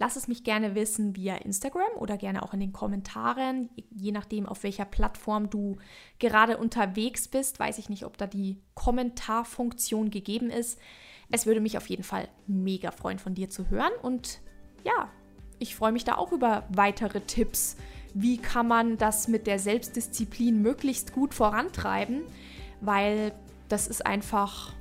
Lass 0.00 0.14
es 0.14 0.28
mich 0.28 0.44
gerne 0.44 0.76
wissen 0.76 1.16
via 1.16 1.34
Instagram 1.34 1.90
oder 1.96 2.16
gerne 2.16 2.44
auch 2.44 2.54
in 2.54 2.60
den 2.60 2.72
Kommentaren, 2.72 3.68
je 3.90 4.12
nachdem, 4.12 4.46
auf 4.46 4.62
welcher 4.62 4.84
Plattform 4.84 5.50
du 5.50 5.76
gerade 6.20 6.56
unterwegs 6.56 7.26
bist. 7.26 7.58
Weiß 7.58 7.78
ich 7.78 7.88
nicht, 7.88 8.04
ob 8.04 8.16
da 8.16 8.28
die 8.28 8.62
Kommentarfunktion 8.74 10.10
gegeben 10.10 10.50
ist. 10.50 10.78
Es 11.32 11.46
würde 11.46 11.60
mich 11.60 11.76
auf 11.76 11.88
jeden 11.88 12.04
Fall 12.04 12.28
mega 12.46 12.92
freuen, 12.92 13.18
von 13.18 13.34
dir 13.34 13.50
zu 13.50 13.70
hören. 13.70 13.90
Und 14.00 14.40
ja, 14.84 15.10
ich 15.58 15.74
freue 15.74 15.90
mich 15.90 16.04
da 16.04 16.14
auch 16.14 16.30
über 16.30 16.68
weitere 16.68 17.20
Tipps. 17.20 17.76
Wie 18.14 18.38
kann 18.38 18.68
man 18.68 18.98
das 18.98 19.26
mit 19.26 19.48
der 19.48 19.58
Selbstdisziplin 19.58 20.62
möglichst 20.62 21.12
gut 21.12 21.34
vorantreiben? 21.34 22.22
Weil 22.80 23.32
das 23.68 23.88
ist 23.88 24.06
einfach 24.06 24.72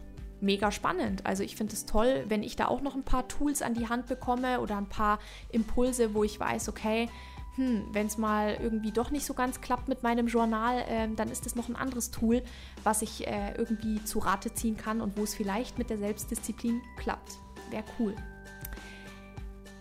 mega 0.41 0.71
spannend. 0.71 1.25
Also 1.25 1.43
ich 1.43 1.55
finde 1.55 1.73
es 1.73 1.85
toll, 1.85 2.25
wenn 2.27 2.43
ich 2.43 2.55
da 2.55 2.67
auch 2.67 2.81
noch 2.81 2.95
ein 2.95 3.03
paar 3.03 3.27
Tools 3.27 3.61
an 3.61 3.73
die 3.73 3.89
Hand 3.89 4.07
bekomme 4.07 4.61
oder 4.61 4.77
ein 4.77 4.89
paar 4.89 5.19
Impulse, 5.51 6.13
wo 6.13 6.23
ich 6.23 6.39
weiß, 6.39 6.69
okay, 6.69 7.09
hm, 7.55 7.87
wenn 7.91 8.05
es 8.05 8.17
mal 8.17 8.57
irgendwie 8.61 8.91
doch 8.91 9.09
nicht 9.09 9.25
so 9.25 9.33
ganz 9.33 9.61
klappt 9.61 9.87
mit 9.87 10.03
meinem 10.03 10.27
Journal, 10.27 10.79
äh, 10.87 11.07
dann 11.15 11.29
ist 11.29 11.45
das 11.45 11.55
noch 11.55 11.69
ein 11.69 11.75
anderes 11.75 12.11
Tool, 12.11 12.43
was 12.83 13.01
ich 13.01 13.27
äh, 13.27 13.53
irgendwie 13.57 14.03
zu 14.03 14.19
Rate 14.19 14.53
ziehen 14.53 14.77
kann 14.77 15.01
und 15.01 15.17
wo 15.17 15.23
es 15.23 15.33
vielleicht 15.33 15.77
mit 15.79 15.89
der 15.89 15.97
Selbstdisziplin 15.97 16.81
klappt. 16.97 17.39
Wäre 17.71 17.83
cool. 17.99 18.15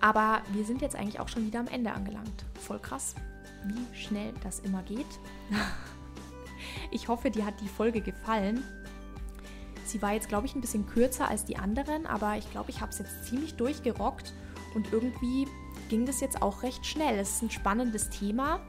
Aber 0.01 0.43
wir 0.53 0.65
sind 0.65 0.83
jetzt 0.83 0.97
eigentlich 0.97 1.21
auch 1.21 1.29
schon 1.29 1.47
wieder 1.47 1.61
am 1.61 1.69
Ende 1.69 1.93
angelangt. 1.93 2.45
Voll 2.61 2.79
krass, 2.79 3.15
wie 3.65 3.97
schnell 3.97 4.33
das 4.43 4.61
immer 4.61 4.83
geht. 4.83 5.07
Ich 6.91 7.09
hoffe, 7.09 7.31
dir 7.31 7.45
hat 7.45 7.61
die 7.61 7.69
Folge 7.69 8.01
gefallen. 8.01 8.63
Sie 9.87 10.03
war 10.03 10.13
jetzt, 10.13 10.29
glaube 10.29 10.47
ich, 10.47 10.55
ein 10.55 10.61
bisschen 10.61 10.87
kürzer 10.87 11.29
als 11.29 11.45
die 11.45 11.57
anderen, 11.57 12.07
aber 12.07 12.37
ich 12.37 12.51
glaube, 12.51 12.71
ich 12.71 12.81
habe 12.81 12.91
es 12.91 12.99
jetzt 12.99 13.27
ziemlich 13.27 13.55
durchgerockt 13.55 14.35
und 14.75 14.93
irgendwie 14.93 15.47
ging 15.89 16.07
das 16.07 16.21
jetzt 16.21 16.43
auch 16.43 16.63
recht 16.63 16.85
schnell. 16.85 17.19
Es 17.19 17.37
ist 17.37 17.43
ein 17.43 17.51
spannendes 17.51 18.11
Thema, 18.11 18.61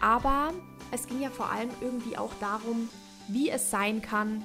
aber 0.00 0.52
es 0.90 1.06
ging 1.06 1.20
ja 1.20 1.30
vor 1.30 1.50
allem 1.50 1.70
irgendwie 1.80 2.16
auch 2.16 2.32
darum, 2.40 2.88
wie 3.28 3.50
es 3.50 3.70
sein 3.70 4.02
kann, 4.02 4.42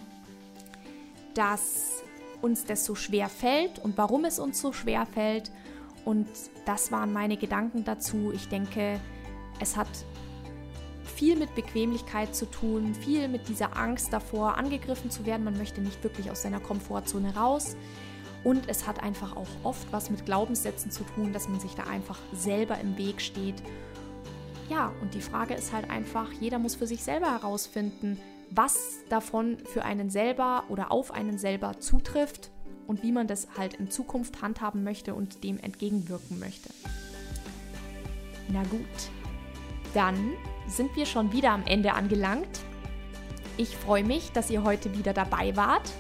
dass 1.34 2.04
uns 2.42 2.66
das 2.66 2.86
so 2.86 2.96
schwer 2.96 3.30
fällt 3.30 3.80
und 3.80 3.98
warum 3.98 4.26
es 4.26 4.40
uns 4.40 4.62
so 4.62 4.74
schwer 4.74 5.06
fällt 5.06 5.52
und 6.04 6.28
das 6.66 6.92
waren 6.92 7.12
meine 7.12 7.38
Gedanken 7.38 7.84
dazu. 7.84 8.32
Ich 8.34 8.48
denke, 8.48 9.00
es 9.60 9.76
hat 9.76 9.88
viel 11.16 11.36
mit 11.36 11.56
Bequemlichkeit 11.56 12.36
zu 12.36 12.46
tun, 12.46 12.94
viel 12.94 13.28
mit 13.28 13.48
dieser 13.48 13.78
Angst 13.78 14.12
davor, 14.12 14.58
angegriffen 14.58 15.10
zu 15.10 15.26
werden. 15.26 15.46
Man 15.46 15.58
möchte 15.58 15.82
nicht 15.82 16.04
wirklich 16.04 16.30
aus 16.30 16.42
seiner 16.42 16.60
Komfortzone 16.60 17.36
raus. 17.36 17.78
Und 18.44 18.70
es 18.70 18.86
hat 18.86 19.02
einfach 19.02 19.36
auch 19.36 19.48
oft 19.64 19.92
was 19.92 20.12
mit 20.12 20.26
Glaubenssätzen 20.26 20.92
zu 20.92 21.04
tun, 21.04 21.34
dass 21.34 21.50
man 21.50 21.60
sich 21.60 21.74
da 21.74 21.84
einfach 21.84 22.20
selber 22.32 22.80
im 22.80 22.98
Weg 22.98 23.22
steht. 23.22 23.56
Ja, 24.70 24.92
und 25.02 25.14
die 25.14 25.22
Frage 25.22 25.54
ist 25.56 25.74
halt 25.74 25.90
einfach, 25.90 26.32
jeder 26.34 26.60
muss 26.60 26.76
für 26.76 26.86
sich 26.86 27.04
selber 27.04 27.32
herausfinden, 27.32 28.20
was 28.52 29.00
davon 29.10 29.58
für 29.66 29.84
einen 29.84 30.10
selber 30.10 30.66
oder 30.70 30.92
auf 30.92 31.12
einen 31.12 31.38
selber 31.38 31.80
zutrifft 31.80 32.52
und 32.88 33.04
wie 33.04 33.12
man 33.12 33.28
das 33.28 33.48
halt 33.58 33.76
in 33.76 33.90
Zukunft 33.90 34.42
handhaben 34.42 34.84
möchte 34.84 35.16
und 35.16 35.44
dem 35.44 35.58
entgegenwirken 35.60 36.40
möchte. 36.40 36.70
Na 38.50 38.64
gut, 38.64 39.10
dann 39.94 40.34
sind 40.68 40.96
wir 40.96 41.06
schon 41.06 41.32
wieder 41.32 41.52
am 41.52 41.64
Ende 41.66 41.94
angelangt. 41.94 42.62
Ich 43.58 43.76
freue 43.76 44.04
mich, 44.04 44.32
dass 44.32 44.50
ihr 44.50 44.64
heute 44.64 44.98
wieder 44.98 45.14
dabei 45.14 45.56
wart 45.56 45.92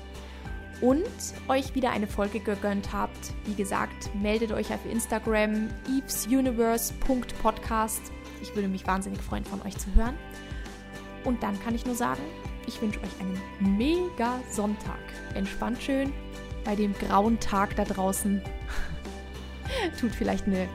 und 0.82 1.04
euch 1.47 1.75
wieder 1.75 1.91
eine 1.91 2.08
Folge 2.08 2.39
gegönnt 2.39 2.91
habt. 2.91 3.34
Wie 3.45 3.56
gesagt, 3.56 4.13
meldet 4.15 4.51
euch 4.51 4.73
auf 4.73 4.86
Instagram 4.89 5.69
evesuniverse.podcast. 5.88 8.01
Ich 8.41 8.56
würde 8.56 8.67
mich 8.67 8.86
wahnsinnig 8.86 9.21
freuen, 9.21 9.45
von 9.45 9.62
euch 9.62 9.78
zu 9.78 9.93
hören. 9.95 10.17
Und 11.23 11.41
dann 11.43 11.58
kann 11.63 11.75
ich 11.75 11.86
nur 11.86 11.95
sagen, 11.95 12.21
ich 12.67 12.82
wünsche 12.82 12.99
euch 12.99 13.19
einen 13.19 13.39
mega 13.78 14.41
Sonntag. 14.49 14.99
Entspannt 15.34 15.82
schön 15.82 16.12
bei 16.65 16.75
dem 16.75 16.93
grauen 16.93 17.39
Tag 17.39 17.75
da 17.75 17.86
draußen 17.86 18.41
tut 19.99 20.13
vielleicht 20.13 20.47
eine 20.47 20.67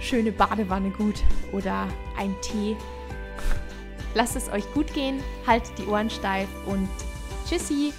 schöne 0.00 0.32
Badewanne 0.32 0.90
gut 0.90 1.22
oder 1.52 1.88
ein 2.18 2.34
Tee. 2.42 2.76
Lasst 4.14 4.36
es 4.36 4.48
euch 4.50 4.70
gut 4.72 4.92
gehen, 4.92 5.22
haltet 5.46 5.72
die 5.78 5.86
Ohren 5.86 6.10
steif 6.10 6.48
und 6.66 6.88
tschüssi! 7.48 7.92